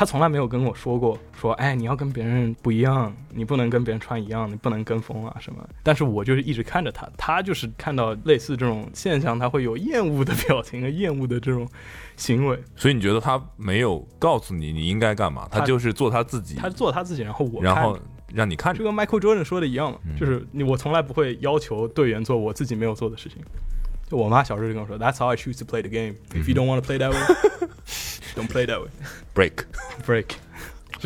[0.00, 5.62] 她从来没有跟我说过说，哎，你要跟别人不一样，你不能跟别人穿一样，你不能跟风啊什么。
[5.82, 11.68] 但是我就是一直看着他，他就是看到类似这种现象，他会有厌恶的表情和厌恶的这种
[12.16, 12.58] 行为。
[12.76, 17.98] 所以你觉得他没有告诉你你应该干嘛，他他就是做他自己，他做他自己，然后我然后
[18.32, 18.78] 让你看着。
[18.78, 23.36] 就跟 Michael Jordan 说的一样嘛，嗯就是你我从来不会要求队员做我自己没有做的事情。
[24.08, 26.14] 就我妈小时候就跟我说，That's how I choose to play the game.
[26.32, 27.59] If you don't want to play that way,
[28.34, 28.88] don't play that way.
[29.34, 30.36] break，Break.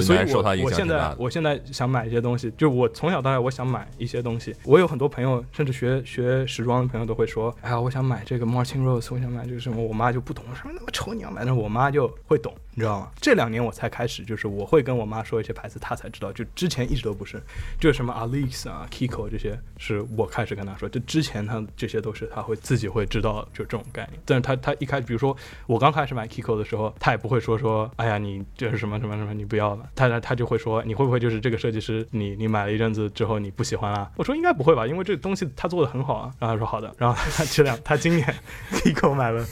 [0.03, 1.15] 所以所以我现在。
[1.17, 4.55] 我现在想买一些东西，就我从小到大我想买一些东西。
[4.65, 9.83] 我有很多朋友，甚至学学时装的朋友都会说，哎呀，我想买这个 Martin Rose，我想买这个什么。
[9.83, 13.11] 我妈就不懂，什么那么丑你要买，但是我妈就会懂，你知道吗？
[13.21, 17.41] 这两年我才开始，就是我会跟我妈说一些牌子，她才知道，就之前一直都不是。
[17.79, 24.21] 就是什么 Alex 啊、Kiko 这些，是我开始跟她说，就之前她这些都是她会自己会知道，就这种概念。
[24.25, 25.37] 但是她她一开始，比如说
[25.67, 29.84] 我刚开始买 Kiko 的时候，她也不会说说，哎呀，你这是什么什么什么，你不要了。
[29.95, 34.11] 她她她就会说，你会不会就是这个设计师，你你买了一阵子之后你不喜欢了？
[34.17, 36.35] 我说应该不会吧，因为这个东西他做的很好啊。
[36.39, 38.35] 然后他说好的，然后他这两他今年
[38.73, 39.47] Kiko 买了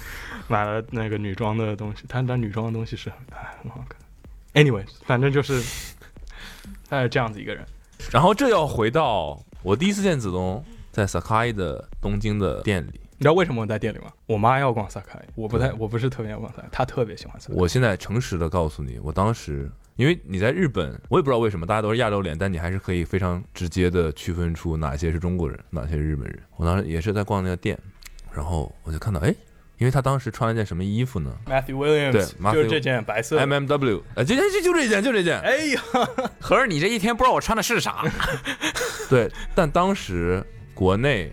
[0.49, 3.99] 买了那个女装的东西，他那女装的东西是很哎很好看。
[4.55, 5.62] Anyway，反正就是
[6.89, 7.64] 他是这样子一个人。
[8.11, 14.12] 然后这要回到我第一次见子东在 Sakai 的东京的店里，你知道为什么我在店里吗？
[14.26, 17.55] 我妈要逛 Sakai，我不太，我不是特别要逛 Sakai，她特别喜欢 Sakai。
[17.55, 19.70] 我现在诚实的告诉你，我当时
[20.03, 26.36] 因为你在日本，我也不知道为什么大家都是亚洲脸，但你还是可以非常直接的区分出哪些是中国人，哪些是日本人。
[26.57, 27.78] 我当时也是在逛那个店，
[28.32, 29.32] 然后我就看到，哎，
[29.78, 33.38] 因为他当时穿了件什么衣服呢 Matthew Williams，对就是这件白色。
[33.38, 35.38] ？M M W，哎，就就就就这件，就这件。
[35.38, 35.80] 哎呀，
[36.40, 38.03] 合着你这一天不知道我穿的是啥，
[39.09, 40.44] 对，但当时
[40.74, 41.32] 国内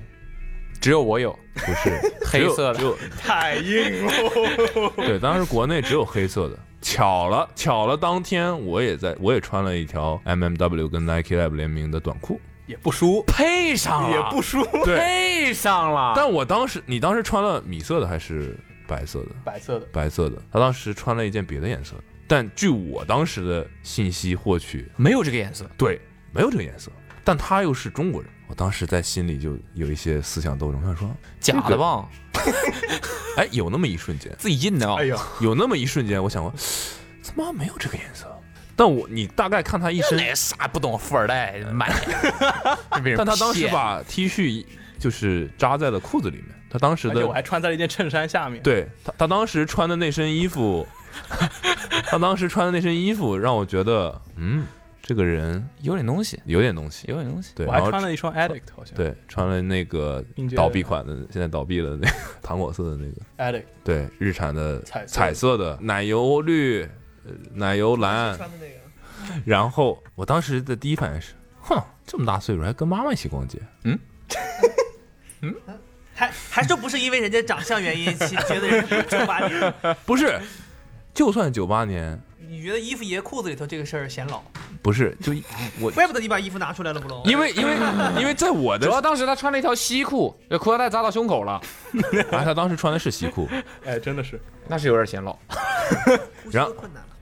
[0.80, 4.14] 只有我有不是 黑色的只有只有太硬了。
[4.98, 6.58] 对，当时国内只有黑色的。
[6.82, 12.40] 巧了，巧了，当天我也在，我也穿了一条 M M W 跟 Nike Lab 联名的短裤。
[12.68, 14.64] 也不输，配上了，也不输。
[14.86, 16.14] 配上了。
[16.16, 18.56] 但我当时，你当时穿了米色的还是
[18.88, 19.32] 白色的？
[19.44, 20.42] 白色的，白色的。
[20.52, 26.00] 他当时穿了一件别的颜色的，但据我当时的信息获取，没有这个颜色，对，
[26.32, 26.92] 没有这个颜色。
[27.26, 32.04] 但他又是中国人，我当时在心里就有一些思想斗争，我想说，假的吧？
[33.38, 36.52] 哎，有那么一瞬间，自己印的啊、哎呦，有那么一瞬间，我想过，
[37.22, 38.26] 怎么没有这个颜色。
[38.76, 41.94] 但我你大概看他一身，那啥不懂富二代买，
[43.16, 44.66] 但他当时把 T 恤
[44.98, 50.88] 就是扎在了裤子里面，他当时的我还穿在了一件衬衫下面。，对他，他当时穿的那身衣服，
[52.10, 54.66] 他当时穿的那身衣服让我觉得，嗯，
[55.10, 57.08] 这个人有点东西，有点东西。
[57.08, 57.52] 有点东西。
[57.56, 58.94] 对，我还穿了一双 Addict，好像。
[58.96, 60.24] 对穿了那个
[60.56, 66.84] 倒闭款的，现在倒闭了那个糖果色的那个，Addict，对，日产的彩色彩色的奶油绿、
[67.26, 68.38] 呃奶油蓝。
[68.38, 73.98] 穿的那个，然后我当时的第一反应是，哼，这么大岁数还跟妈妈一起逛街，嗯
[76.14, 79.74] 还还说不是因为人家长相原因，其觉得人家是九八年，
[80.06, 80.40] 不是，
[81.16, 84.42] 就算九八年，你觉得衣服爷裤子里头这个事儿显老，
[84.82, 85.32] 不是，就
[85.80, 87.22] 我怪不得你把衣服拿出来了，不喽？
[87.26, 87.76] 因为因 为
[88.20, 91.62] 因为在我的主要当时他穿了一条西裤，这裤腰带扎到胸口了，
[92.32, 93.48] 啊，他当时穿的是西裤，
[93.86, 95.38] 哎，真的是，那是有点显老。
[96.52, 96.74] 然后。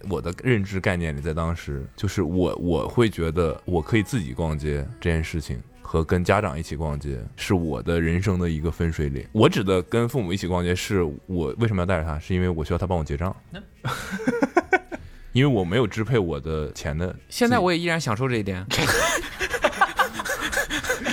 [0.09, 5.61] 我的认知概念里，在当时就是我我会觉得我可以自己逛街这件事情。
[5.81, 9.25] 和跟家长一起逛街是我的人生的一个分水岭。
[9.31, 12.19] 我指的跟父母一起逛街，是我为什么要带着他？
[12.19, 13.35] 是因为我需要他帮我结账，
[15.37, 17.15] 因为我没有支配我的钱的。
[17.29, 18.65] 现在我也依然享受这一点。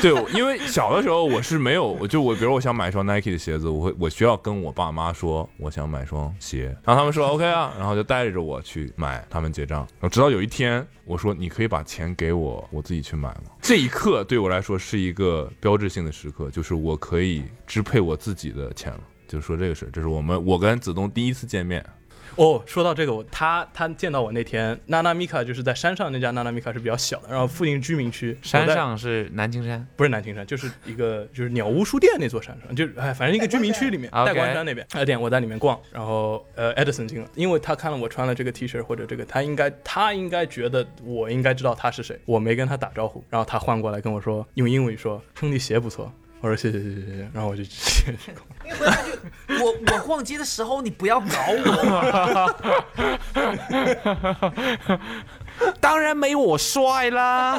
[0.01, 9.79] 对，因为小的时候我是没有，我就我比如我想买一双 Nike 的鞋子，我会我需要跟我爸妈说我想买双鞋，然后他们说 OK 啊，然后就带着我去买，他们结账。
[9.79, 13.45] 然后直到有一天我说你可以把钱给我，我自己去买吗？
[13.63, 19.01] 这一刻对我来说是一个标志性的时刻，就是我可以支配我自己的钱了。
[19.27, 21.85] 就说这个事，这是我们我跟子东第一次见面。
[22.37, 47.71] 哦，说到这个，我他他见到我那天，娜娜米卡就是在山上那家娜娜米卡是比较小的，然后附近居民区，山上是南青山，不是南青山，就是一个就是鸟屋书店那座山上，就是哎，反正一个居民区里面， OK 代官山那边那店，我在里面逛，然后呃，Edison 进了，因为他看了我穿了这个 T 恤或者这个，他应该他应该觉得我应该知道他是谁，我没跟他打招呼，然后他换过来跟我说，用英语说兄弟鞋不错，我说谢谢谢谢谢谢，然后我就直
[48.05, 48.45] 接去逛。
[48.65, 52.55] 因为回来就我我逛街的时候，你不要搞我。
[55.81, 57.59] 当然没我帅啦。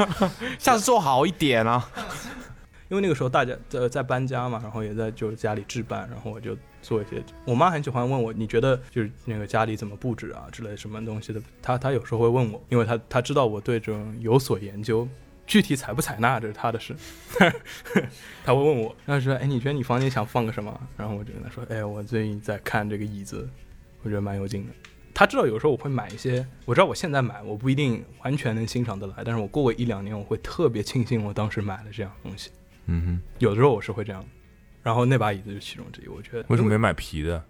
[0.58, 1.88] 下次做好一点啊。
[2.90, 7.24] 因为那个时候大家在在搬家嘛，然后也在就是家里置办，然后我就做一些。
[7.44, 15.08] 我妈很喜欢问我，你觉得就是那个家里怎么布置啊之类什么东西的，她她有时候会问我，因为她她知道我对这种有所研究。
[15.46, 16.94] 具体采不采纳这是他的事，
[18.44, 23.48] 他会问我，他说：“哎，你觉得你房间想放个什么？”然后我就跟他说：“哎，我最近在看这个椅子，
[24.02, 24.72] 我觉得蛮有劲的。”
[25.14, 32.50] 他知道有时候我会买一些，我知道我现在买我不一定完全能欣赏得来，但是我过个一两年我会特别庆幸我当时买了这样东西。
[32.86, 34.24] 嗯哼有的时候我是会这样，
[34.82, 36.08] 然后那把椅子就是其中之一。
[36.08, 37.44] 我觉得，为什么没买皮的？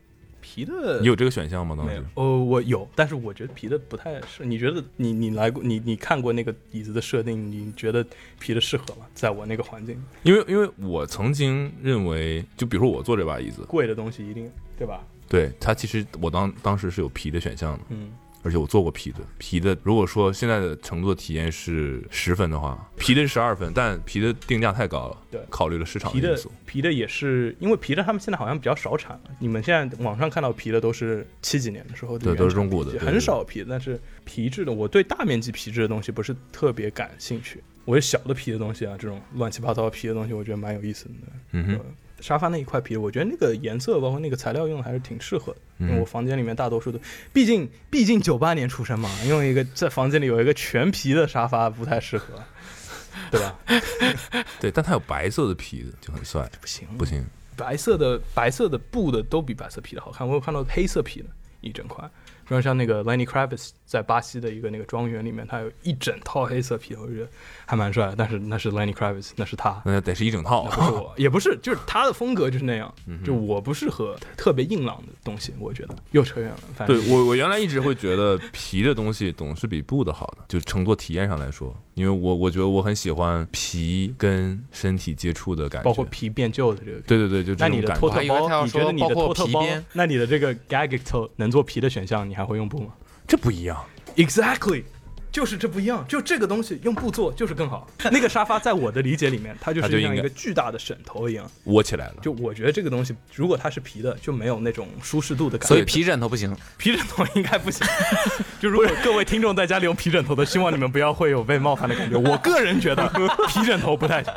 [0.47, 1.75] 皮的你有这个选项吗？
[1.75, 2.03] 当时有？
[2.23, 4.45] 哦，我有，但是我觉得皮的不太适。
[4.45, 7.51] 你觉得你你来过你你看过那个椅子的设定？
[7.51, 8.05] 你觉得
[8.39, 9.07] 皮的适合吗？
[9.15, 15.01] 在我那个环境，因为因为我曾经认为，就比如说我坐这把椅子，贵的东西一定对吧？
[15.27, 18.13] 对它其实我当当时是有皮的选项的，嗯，
[18.45, 19.19] 而且我做过皮的。
[19.39, 26.53] 皮的如果说现在的程度的体验是十分的话，皮的是十二分，但皮的定价太高了，对考虑了市场皮的因素。
[26.67, 29.31] 皮的也是因为皮的他们现在好像比较少产了。
[29.39, 33.67] 你们现在网上看到皮的都是七几年的时候的对都是中古的很少皮的。
[33.71, 37.63] 但是皮质的，我对大面积皮质的东西不是特别感兴趣。
[37.87, 41.13] 我小的皮的东西啊，这种乱七八糟的皮的东西，我觉得蛮有意思的。
[41.53, 41.85] 嗯哼，呃
[42.21, 45.59] 沙发那一块皮，我觉得那个颜色包括那个材料用的还是挺适合的。
[45.79, 46.99] 因为我嗯，房间里面大多数都，
[47.33, 52.43] 毕竟毕竟九八年出生嘛，用一个在房间里有一个全皮的沙发不太适合，
[53.31, 53.59] 对吧？
[54.61, 57.25] 对，但它有白色的皮的就很帅，不行，不行。
[57.57, 60.27] 白色的白色的布的都比白色皮的好看。
[60.27, 61.29] 我有看到黑色皮的
[61.61, 62.05] 一整块，
[62.49, 67.29] 比如像那个 Lenny Kravitz 在巴西的一个那个庄园里面，他有一整套黑色皮头，我觉得
[67.67, 68.15] 还蛮帅的。
[68.17, 69.81] 但是那是 Lenny Kravitz，那是他。
[69.85, 70.65] 那得是一整套。
[70.65, 76.59] 不是我，也不是，就是他的风格就是那样，嗯就我不适合特别硬朗的东西，我觉得又扯远了。
[76.75, 87.01] 反正对我，我原来一直会觉得皮的东西总是比布的好的，就乘坐体验上来说，因为我我觉得我很喜欢皮跟身体接触的感觉，包括皮变旧的这个。
[87.01, 88.01] 对对对，就这那你的种感觉。
[88.01, 88.17] 托特
[88.49, 92.95] 包，你觉得你的托特包，那你的这个 Gagito 能做皮的选项，你还会用布吗
[93.35, 93.85] 这不一样。
[94.15, 94.85] ？Exactly，
[95.33, 97.89] 就是这不一样，就这个东西用布做就是更好。
[98.13, 101.51] 那个沙发在我的理解里面，它就是像一个巨大的枕头一样。
[101.65, 105.75] 窝起来了，就我觉得这个东西，如果它是皮的，就没有那种舒适度的感觉。
[105.75, 106.57] 所以皮枕头不行。
[106.79, 107.85] 皮枕头应该不行。
[108.63, 112.15] 就如果各位听众在家里用皮枕头的，希望你们不要会有被冒犯的感觉。
[112.31, 113.11] 我个人觉得
[113.49, 114.33] 皮枕头不太行。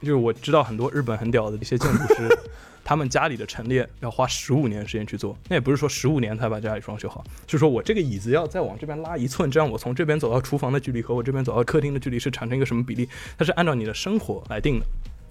[0.00, 2.38] 就是我知道很多日本很屌的一些建筑师，
[2.84, 5.36] 他们家里的陈列要花十五年时间去做。
[5.48, 13.08] 那也不是说十五年才把家里装修好，就是说我这个椅子要再往这边拉一寸，这样我从这边走到厨房的距离和我这边走到客厅的距离是产生一个什么比例？
[13.38, 14.86] 它是按照你的生活来定的。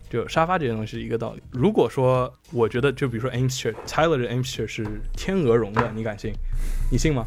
[0.10, 1.42] 就沙发这些东西一个道理。
[1.52, 4.86] 如果说我觉得，就比如说 a m s t e r Tyler 的 a m s t e r 是
[5.16, 6.34] 天鹅绒的，你敢信？
[6.92, 7.26] 你信吗？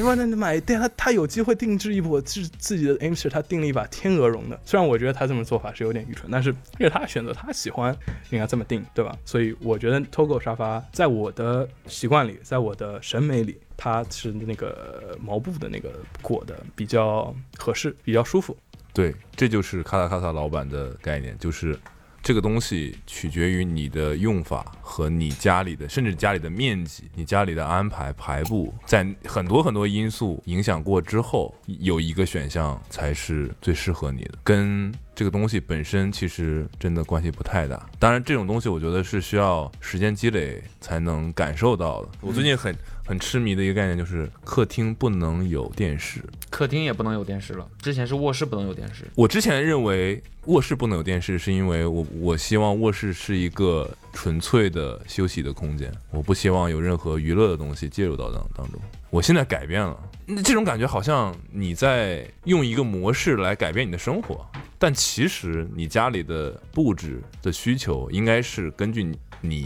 [0.00, 0.16] 另外？
[0.16, 4.58] 那你买，对他他有机会定制一部自自己的 Amster，他定了一把天鹅绒的。
[4.64, 7.94] 虽然我觉得他这么做法是有点愚蠢，但是这是他选择，他喜欢，
[8.30, 9.14] 应该这么定，对吧？
[9.26, 15.92] 所以我觉得 Togo 沙发在我的习惯里，在我的审美里，它是那个毛布的那个
[16.22, 18.56] 裹的比较合适，比较舒服。
[18.94, 21.78] 对，这就是卡塔卡塔老板的概念，就是
[22.22, 37.84] 这这个东西取决于你的用法和你家里的，甚至家里的面积、你家里的安排排布，在很多很多因素影响过之后，有一个选项才是最适合你的，跟这个东西本身其实真的关系不太大。
[37.98, 42.10] 当然，这种东西我觉得是需要时间积累才能感受到的。
[42.20, 42.72] 我最近很
[43.10, 46.22] 很痴迷的一个概念就是客厅不能有电视。
[46.48, 49.02] 客厅也不能有电视了，之前是卧室不能有电视。
[49.16, 58.80] 我之前认为卧室不能有电视，是因为我我希望卧室是一个纯粹的休息的空间，我不希望有任何娱乐的东西介入到当当中。
[59.10, 64.48] 我现在改变了，那这种感觉好像你在用一个模式来改变你的生活，
[64.80, 69.20] 但其实你家里的布置的需求应该是根据你。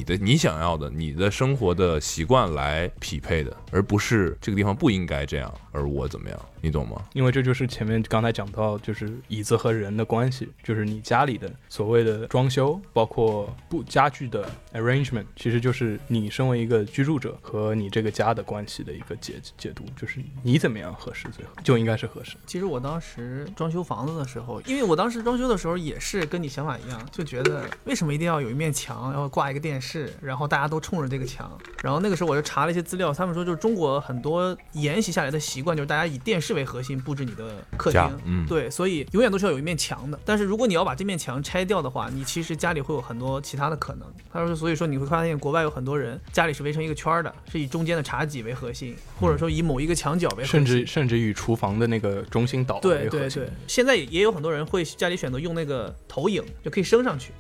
[0.05, 7.03] 的你想要的，你的生活的习惯来匹配的，而不是这个地方不应该这样，而我怎么样，你懂吗？
[7.13, 22.37] 因为这就是前面刚才讲到，就是椅子和人的关系，就是你家里的所谓的装修，包括布家具的 arrangement，其实就是你身为一个居住者和你这个家的关系的一个解解读，就是你怎么样合适最好，就应该是合适。
[22.47, 31.51] 其实我当时装修房子的时候，因为我当时装修的时候也是跟你想法一样，就觉得为什么一定要有一面墙，然后挂一个电视，然后大家都冲着这个墙。
[31.83, 38.01] 然后那个时候我就查了一些资料，他们说就是中国很多沿袭下来的习惯，就是大家以电视为核心布置你的客厅。
[38.25, 40.19] 嗯对，所以永远都是要有一面墙的。
[40.25, 44.07] 但是如果你要把这面墙拆掉的话，你其实家里会有很多其他的可能。
[44.33, 57.33] 他说，所以说你会发现国外有很多人家里是围成一个圈的，是以中间的茶几为核心，或者说以某一个墙角为核心，甚至甚至与厨房的那个中心岛对为核心对对，现在也有很多人会家里选择用那个投影，就可以升上去。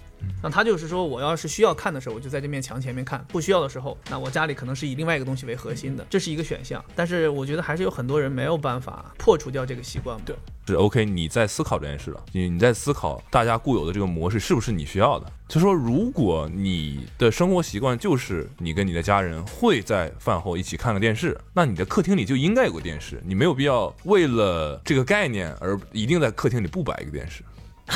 [0.43, 6.85] 那他就是说，我要是需要看的时候，我就在这面墙前面看；不需要的时候，那我家里可能是以另外一个东西为核心的，这是一个选项。
[6.95, 10.21] 但是我觉得还是有很多人没有办法破除掉这个习惯。
[10.25, 15.33] 对，是 OK，你在思考这件事了，你你在思考大家固有的这个模式是不是你需要的。
[15.47, 27.43] 就说如果你的生活习惯就是你跟你的家人会在饭后一起看个电视，那你的客厅里就应该有个电视，你没有必要为了这个概念而一定在客厅里不摆一个电视。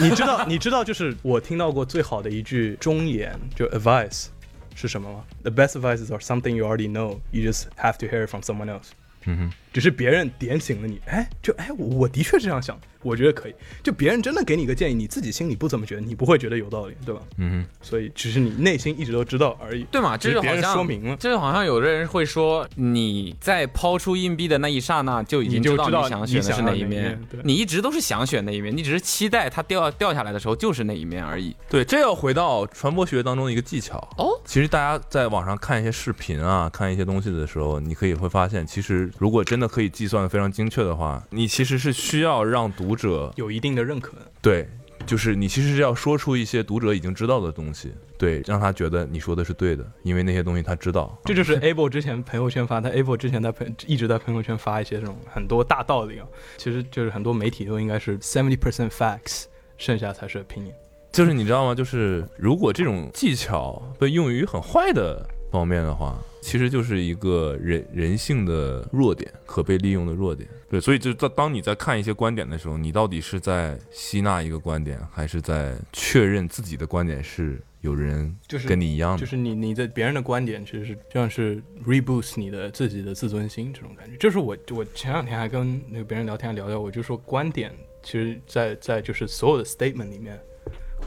[0.01, 4.27] 你知道，你知道，就是我听到过最好的一句忠言，就 advice
[4.75, 8.43] 是什么吗？The best advices are something you already know, you just have to hear it from
[8.43, 8.91] someone else。
[9.25, 13.55] 嗯，只是别人点醒了你，哎，就哎，我我的确这样想，我觉得可以。
[13.81, 17.21] 就别人真的给你一个建议，你自己心里不怎么觉得，你不会觉得有道理，对吧？
[17.37, 19.85] 嗯所以只是你内心一直都知道而已。
[19.85, 20.17] 对嘛？
[20.17, 21.17] 只是别人这就好像说明了。
[21.17, 31.55] 这就好像有的人会说，你在抛出硬币的那一刹那就已经知道你想选的是哪一面你一直都是想选那一面，你只是期待它掉掉下来的时候就是那一面而已。
[31.69, 34.41] 对，这要回到传播学当中的一个技巧哦。
[34.45, 44.67] 其实大家在网上看一些视频啊，看一些东西的时候，你可以会发现，其实如果真的可以计算的非常精确的话，你其实是需要让读者有一定的认可，对，
[45.07, 51.17] 就是你其实是要说出一些读者已经知道的东西，对，让他觉得你说的是对的，因为那些东西他知道。
[51.25, 59.45] 这就是 Able 之前朋友圈发，他 Able 之前在朋一直在朋友圈发一些这种很多大道理啊，其实就是很多媒体都应该是 seventy percent facts，
[59.77, 60.73] 剩下才是 opinion。
[61.11, 61.75] 就是你知道吗？
[61.75, 70.49] 就是如果这种技巧被用于很坏的方面的话，其实就是一个人人性的弱点，可被利用的弱点。
[70.71, 79.19] 对，所以就当当你在看一些观点的时候，你到底是在吸纳一个观点，还是在确认自己的观点是有人就是跟你一样的？
[79.19, 84.17] 就是你你在别人的观点，其实是就像是 reboost 你的自己的自尊心这种感觉。
[84.19, 87.73] 就是我我前两天还跟那个别人聊天聊聊，我就说观点
[88.03, 90.39] 其实在在就是所有的 statement 里面，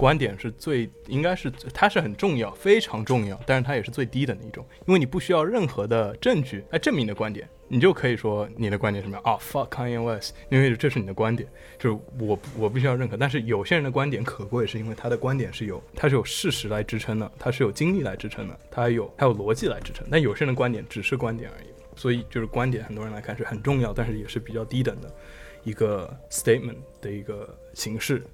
[0.01, 7.47] 观点是最应该是它是很重要，非常重要，但是它也是最低等的一种，因为你不需要任何的证据来证明你的观点。
[7.67, 11.47] 你就可以说你的观点什么样啊？Fuck Kanye West，因为这是你的观点，
[11.77, 13.15] 就是我我不需要认可。
[13.15, 20.03] 但是有些人的观点可贵，是因为他的观点是有他是有事实来支撑的，他是有经历来支撑的，他有还有逻辑来支撑。
[20.09, 25.13] 但有些人的观点只是观点而已，所以就是观点，很多人来看是很重要，但是也是比较低等的
[25.63, 28.25] 一个 statement 的一个形式。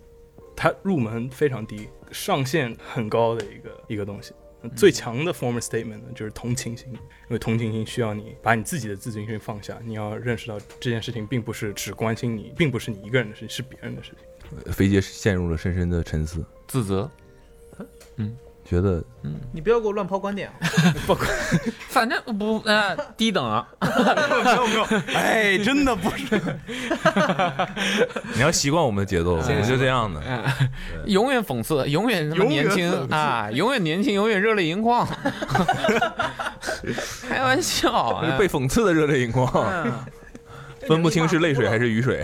[0.57, 4.33] 它入门非常低，上限很高的一个一个东西。
[4.75, 14.73] 最强的 former statement 呢，就是同情心，因为同情心需要你把你自己的自尊心放下，你要认识到这件事情并不是只关心你，并不是你一个人的事情，是别人的事情。
[14.73, 17.09] 肥姐陷入了深深的沉思，自责，
[18.69, 19.35] 觉得嗯。
[19.53, 20.53] 你不要给我乱抛观点啊！
[21.07, 21.15] 不
[21.89, 24.83] 反正不呃低等啊，没有没有，
[25.15, 26.41] 哎，真的不是。
[28.35, 30.21] 你要习惯我们的节奏，我们就这样的。
[31.05, 35.07] 永远讽刺，永远年轻啊，永远年轻，永远热泪盈眶。
[37.29, 39.47] 开玩笑，哎被讽刺的热泪盈眶，
[39.85, 39.93] 嗯。
[40.87, 42.23] 分不清是泪水还是雨水。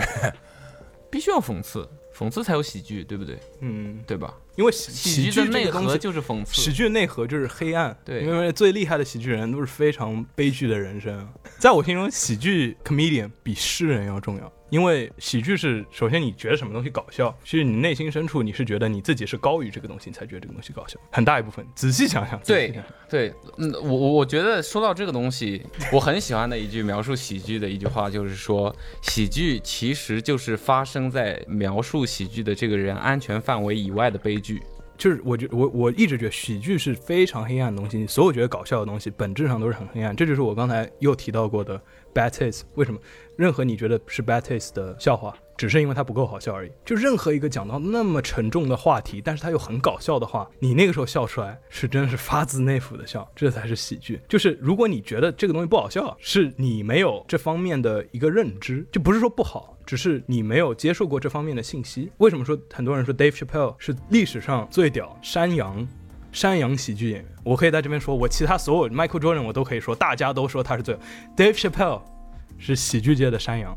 [1.10, 1.86] 必须要讽刺，
[2.16, 3.38] 讽刺才有喜剧，对不对？
[3.60, 4.32] 嗯，对吧？
[4.56, 6.60] 因为喜喜剧剧的内核就是讽刺。
[6.60, 7.96] 喜剧的内核就是黑暗。
[8.04, 11.28] 对因为最厉害的喜剧人都是非常悲剧的人生。
[11.58, 14.52] 在我心中，喜剧 comedian 比诗人要重要。
[14.70, 20.98] 因为喜剧是，首先你觉得什么东西搞笑，其实你内心深处你是觉得你自己是高于这个东西，你才觉得这个东西搞笑。
[21.12, 22.74] 很大一部分，仔细想想，对
[23.08, 25.62] 对，嗯，我我我觉得说到这个东西，
[25.92, 34.60] 我很喜欢的一句描述喜剧的一句话，就是说，喜剧其实就是发生在描述喜剧的这个人安全范围以外的悲剧。
[34.96, 40.14] 就是我觉我我一直觉得喜剧是非常黑暗的东西，你所有觉得搞笑的东西本质上都是很黑暗。
[40.14, 41.76] 这就是我刚才又提到过的
[42.14, 42.62] bad taste。
[42.76, 43.00] 为什么？
[43.36, 46.70] 任何你觉得是 bad taste 的笑话，只是因为它不够好笑而已。
[46.84, 54.20] 就任何一个讲到那么沉重的话题，但是它又很搞笑的话，你那个时候笑出来是真的是发自内腑的笑，这才是喜剧。
[54.28, 62.10] 就是如果你觉得这个东西不好笑，是你没有这方面的一个认知，就不是说不好，只是你没有接受过这方面的信息。
[62.18, 65.86] 为什么说很多人说 Dave Chappelle 是历史上最屌山羊？
[66.32, 70.96] 山羊喜剧演员，我可以在这边说，我其他所有 Michael Jordan 我都可以说，大家都说他是最
[71.36, 72.02] ，Dave Chappelle
[72.58, 73.76] 是喜剧界的山羊，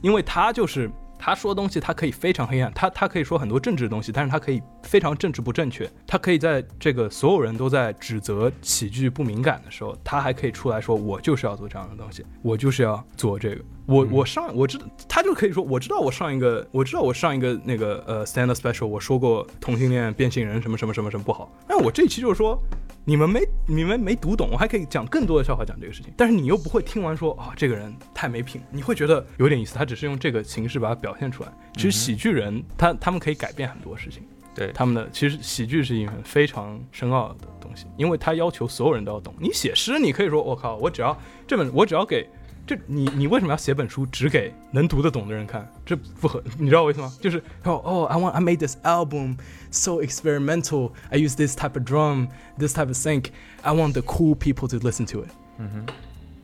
[0.00, 22.60] 因为他就是他说东西，他可以非常黑暗，他他可以说很多政治的东西，但是他可以非常政治不正确，他可以在这个所有人都在指责喜剧不敏感的时候，他还可以出来说，我就是要做这样的东西，我就是要做这个，我我上我知道他就可以说，我知道我上一个我知道我上一个那个呃 stand special 我说过同性恋变性人什么什么什么什么不好，但我这一期就是说。
[23.04, 31.52] 你们没你们没读懂，我还可以讲更多的笑话讲这个事情，但是你又不会听完说啊、这个人太没品，你会觉得有点意思，他只是用这个形式把它表现出来。
[31.74, 34.22] 其实喜剧人他他们可以改变很多事情，
[34.54, 39.34] 对他们的其实喜剧是一门非常深奥的东西，因为他要求所有人都要懂。
[39.40, 42.28] 你写诗，你可以说我靠，我只要这本我只要给。
[42.64, 45.68] 这你你为什么要写本书只给能读得懂的人看？
[45.84, 47.12] 这不合，你知道为什么？
[47.20, 49.36] 就是哦哦，I want I made this album
[49.72, 50.92] so experimental.
[51.10, 53.30] I use this type of drum, this type of sync.
[53.62, 55.30] I want the cool people to listen to it.
[55.58, 55.92] 嗯哼，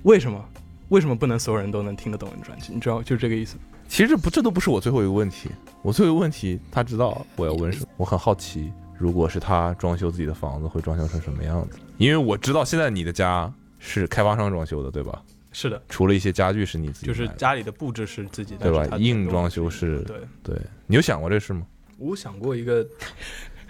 [0.02, 0.44] 为什么？
[0.88, 2.72] 为什么不能所有人都能听得懂你的专辑？
[2.72, 3.56] 你知道，就是这个意思。
[3.88, 5.50] 其实不，这都不是我最后一个问题。
[5.82, 11.78] 我最后一个问题，他知道我要问什么，我很好奇，如果是他装修自己的房子，会装修成什么样子？
[11.98, 15.22] 因为我知道现在你的家是开发商装修的，对吧？
[15.52, 20.16] 是的，除了一些家具是你自己就是家里的布置是自己的，对吧硬装修是对。
[20.42, 20.56] 对
[20.86, 21.62] 你有想过这事吗？
[21.98, 22.86] 我想过一个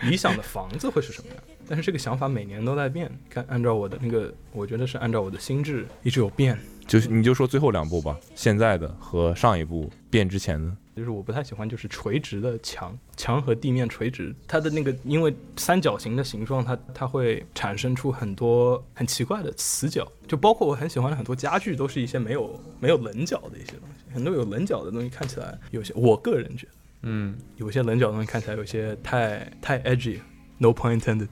[0.02, 3.10] 理想的房子会是什么样，但是这个想法每年都在变。
[3.28, 6.58] 看，按照我的那个，我觉得是按照我的心智一直有变。
[6.86, 10.74] 就是你就说最后两步吧，现在的和上一步变之前的。
[10.96, 26.72] 就是我不太喜欢，就是垂直的墙，墙和地面垂直，它的那个因为三角形的形状，它它会产生出很多很奇怪的死角，就包括我很喜欢的很多家具，都是一些没有没有棱角的一些东西，很多有棱角的东西看起来有些，我个人觉得，
[27.02, 31.28] 嗯有些棱角的东西看起来有些太太 edgy，no pun intended，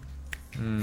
[0.60, 0.82] 嗯，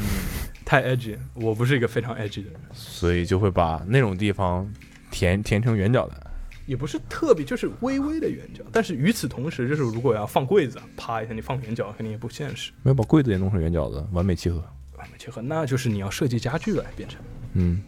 [0.66, 2.60] 太 edgy，我不是一个非常 edgy 的人。
[2.74, 4.70] 所以就会把那种地方
[5.10, 6.32] 填填成圆角的。
[6.66, 12.72] 也不是特别，就是微微的圆角，但是与此同时，就是如果要放柜子，啪一下你放圆角，肯定也不现实。
[12.84, 14.64] 没有把柜子也弄成圆角的，完美契合。
[14.98, 17.20] 完美契合，那就是你要设计家具来变成。
[17.54, 17.82] 嗯，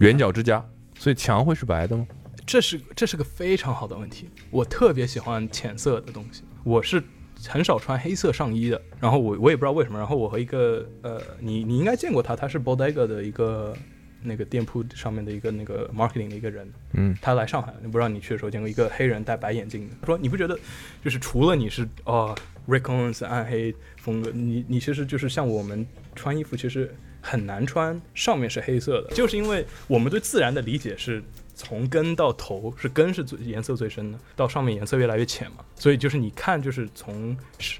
[0.00, 0.62] 圆角之家。
[0.98, 2.06] 所以墙会是白的吗？
[2.48, 4.30] 这是这是个非常好的问题。
[4.50, 7.02] 我特别喜欢浅色的东西，我是
[7.46, 8.80] 很少穿黑色上衣的。
[8.98, 9.98] 然后我我也不知道为什么。
[9.98, 13.76] 然后我和一个呃，你你应该见过他，他是 Bodega 的一个
[14.22, 16.72] 那个店铺上面的一个那个 marketing 的一个人。
[16.94, 20.58] 嗯，他来上海，你不知道你去的时候见过一个黑人戴白眼镜说你不觉得
[21.04, 22.34] 就是除了你是哦
[22.66, 31.22] Rick Owens 暗黑风格，你你其实就是像我们穿衣服其实很难穿上面是黑色的，就是因为我们对自然的理解是。
[31.58, 37.36] 从根到头是根是最颜色最深的，到上面颜色越来越浅嘛，所以就是你看就是从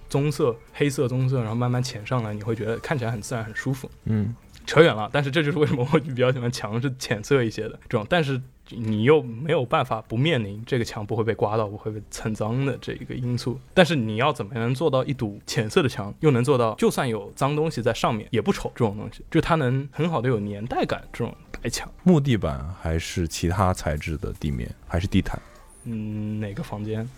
[0.09, 3.89] 棕色、黑色、棕色，然后慢慢浅上来，你会觉得看起来很自然、很舒服。
[4.05, 4.35] 嗯，
[4.66, 8.41] 扯远了，但是这就是为什么我比较喜欢墙是浅色一些的这种，但是
[8.71, 13.59] 你又没有办法不面临这个墙不会被刮到、不会被蹭脏的这一个因素。
[13.75, 21.91] 但是你要怎么能做到一堵浅色的墙，又能做到就算有脏东西在上面也不丑这种东西，就它能很好的有年代感这种白墙。
[22.03, 25.41] 木地板还是其他材质的地面，还是地毯？
[25.85, 27.09] 嗯，哪个房间？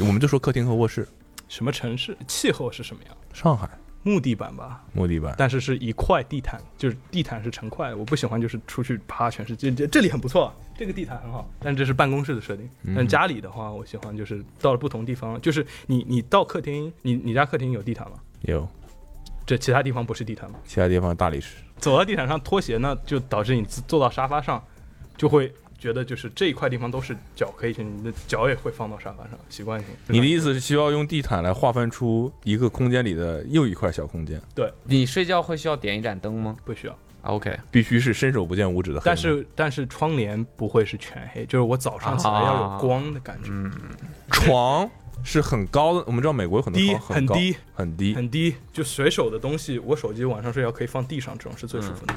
[0.00, 1.06] 我们就说客厅和卧室。
[1.48, 2.16] 什么城市？
[2.26, 3.16] 气候是什么样？
[3.32, 3.70] 上海
[4.08, 7.96] 木地板吧，木地板，但是是一块地毯，就是地毯是成块的。
[7.96, 12.68] 我不喜欢就是出去趴全是这这这里很不错，这个地毯很好，但这是办公室的设定。
[12.84, 18.16] 嗯但家里的话，我喜欢就是到了不同地方，就是你你到客厅，你你家客厅有地毯吗？
[18.42, 18.66] 有
[19.44, 20.58] 这其他地方不是地毯吗？
[20.64, 21.56] 其他地方大理石。
[21.76, 24.62] 走到地毯上脱鞋呢，就导致你坐到沙发上
[25.16, 29.88] 就会觉得就是这一块地方都是脚可以去，你的脚也会放到沙发上，习惯性。
[30.08, 34.72] 你的意思是需要用地毯来划分出一个空间里的又一块小空间，对。
[34.84, 36.56] 你睡觉会需要点一盏灯吗？
[36.64, 39.04] 不需要，？OK，必须是伸手不见五指的黑。
[39.06, 43.70] 但是但是窗帘不会是全黑，就是我早上起来要有光的感觉，嗯，
[44.32, 44.90] 床
[45.22, 52.14] 是很高的，我们知道美国有很多低床高很低很低，很低，就随手的东西，我手机晚上睡觉可以放地上，这种是最舒服的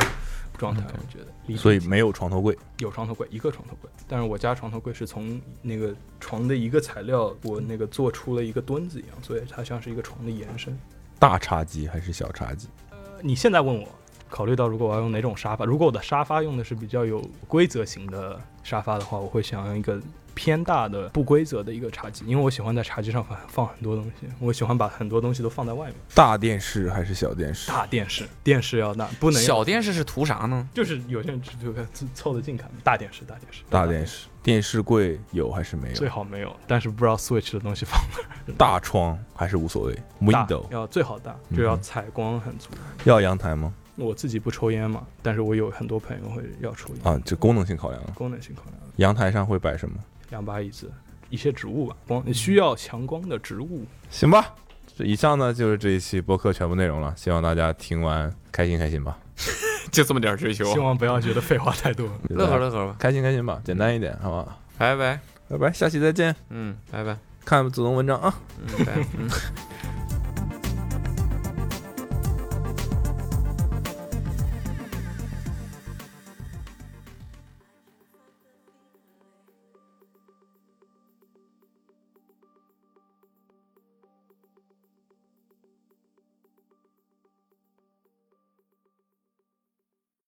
[0.61, 1.57] 状态，我觉得。
[1.57, 2.55] 所以没有床头柜。
[2.77, 10.77] 有床头柜，一个床头柜，但是我家床头柜是从那个床的一个材料，我那个做出了一个墩子一样，所以它像是一个床的延伸。
[11.17, 12.67] 大茶几还是小茶几？
[12.91, 13.87] 呃你现在问我，
[14.29, 19.99] 考虑到如果我要用哪种沙发，如果我的沙发用的是比较有规则型的沙发的话，我会想要一个
[20.33, 25.95] 偏大的不规则的一个茶几，因为我喜欢在茶几上放放很多东西，我喜欢把很多东西都放在外面。
[26.13, 27.69] 大电视还是小电视？
[27.69, 30.67] 大电视，电视要大，不能小电视是图啥呢？
[30.73, 36.07] 就是有些人只就看凑得近看，大电视，大电视，大电视，电视柜有还是没有最？
[36.07, 37.99] 好没有，但是不知道 Switch 的东西放
[38.45, 42.69] 哪大窗还是无所谓？Window 要最好大，就要采光很足。
[43.05, 43.73] 要阳台吗？
[43.97, 48.01] 我自己不抽烟嘛，但是我有很多朋友会要抽烟，啊，这功能性考量。
[48.15, 49.95] 功能性考量，阳台上会摆什么？
[50.31, 50.91] 两把椅子，
[51.29, 53.85] 一些植物吧，光需要强光的植物。
[54.09, 54.55] 行吧，
[54.97, 59.17] 这以上呢就是这一期播客全部内容了，希望大家听完开心开心吧，
[59.91, 62.07] 就这么点追求希望不要觉得废话太多。
[62.29, 64.57] 乐呵乐呵吧，开心开心吧，简单一点，好吧？
[64.77, 67.15] 拜拜，拜拜，下期再见，嗯，拜拜，
[67.45, 68.33] 看子龙文章啊。
[68.59, 69.29] 嗯，拜，嗯。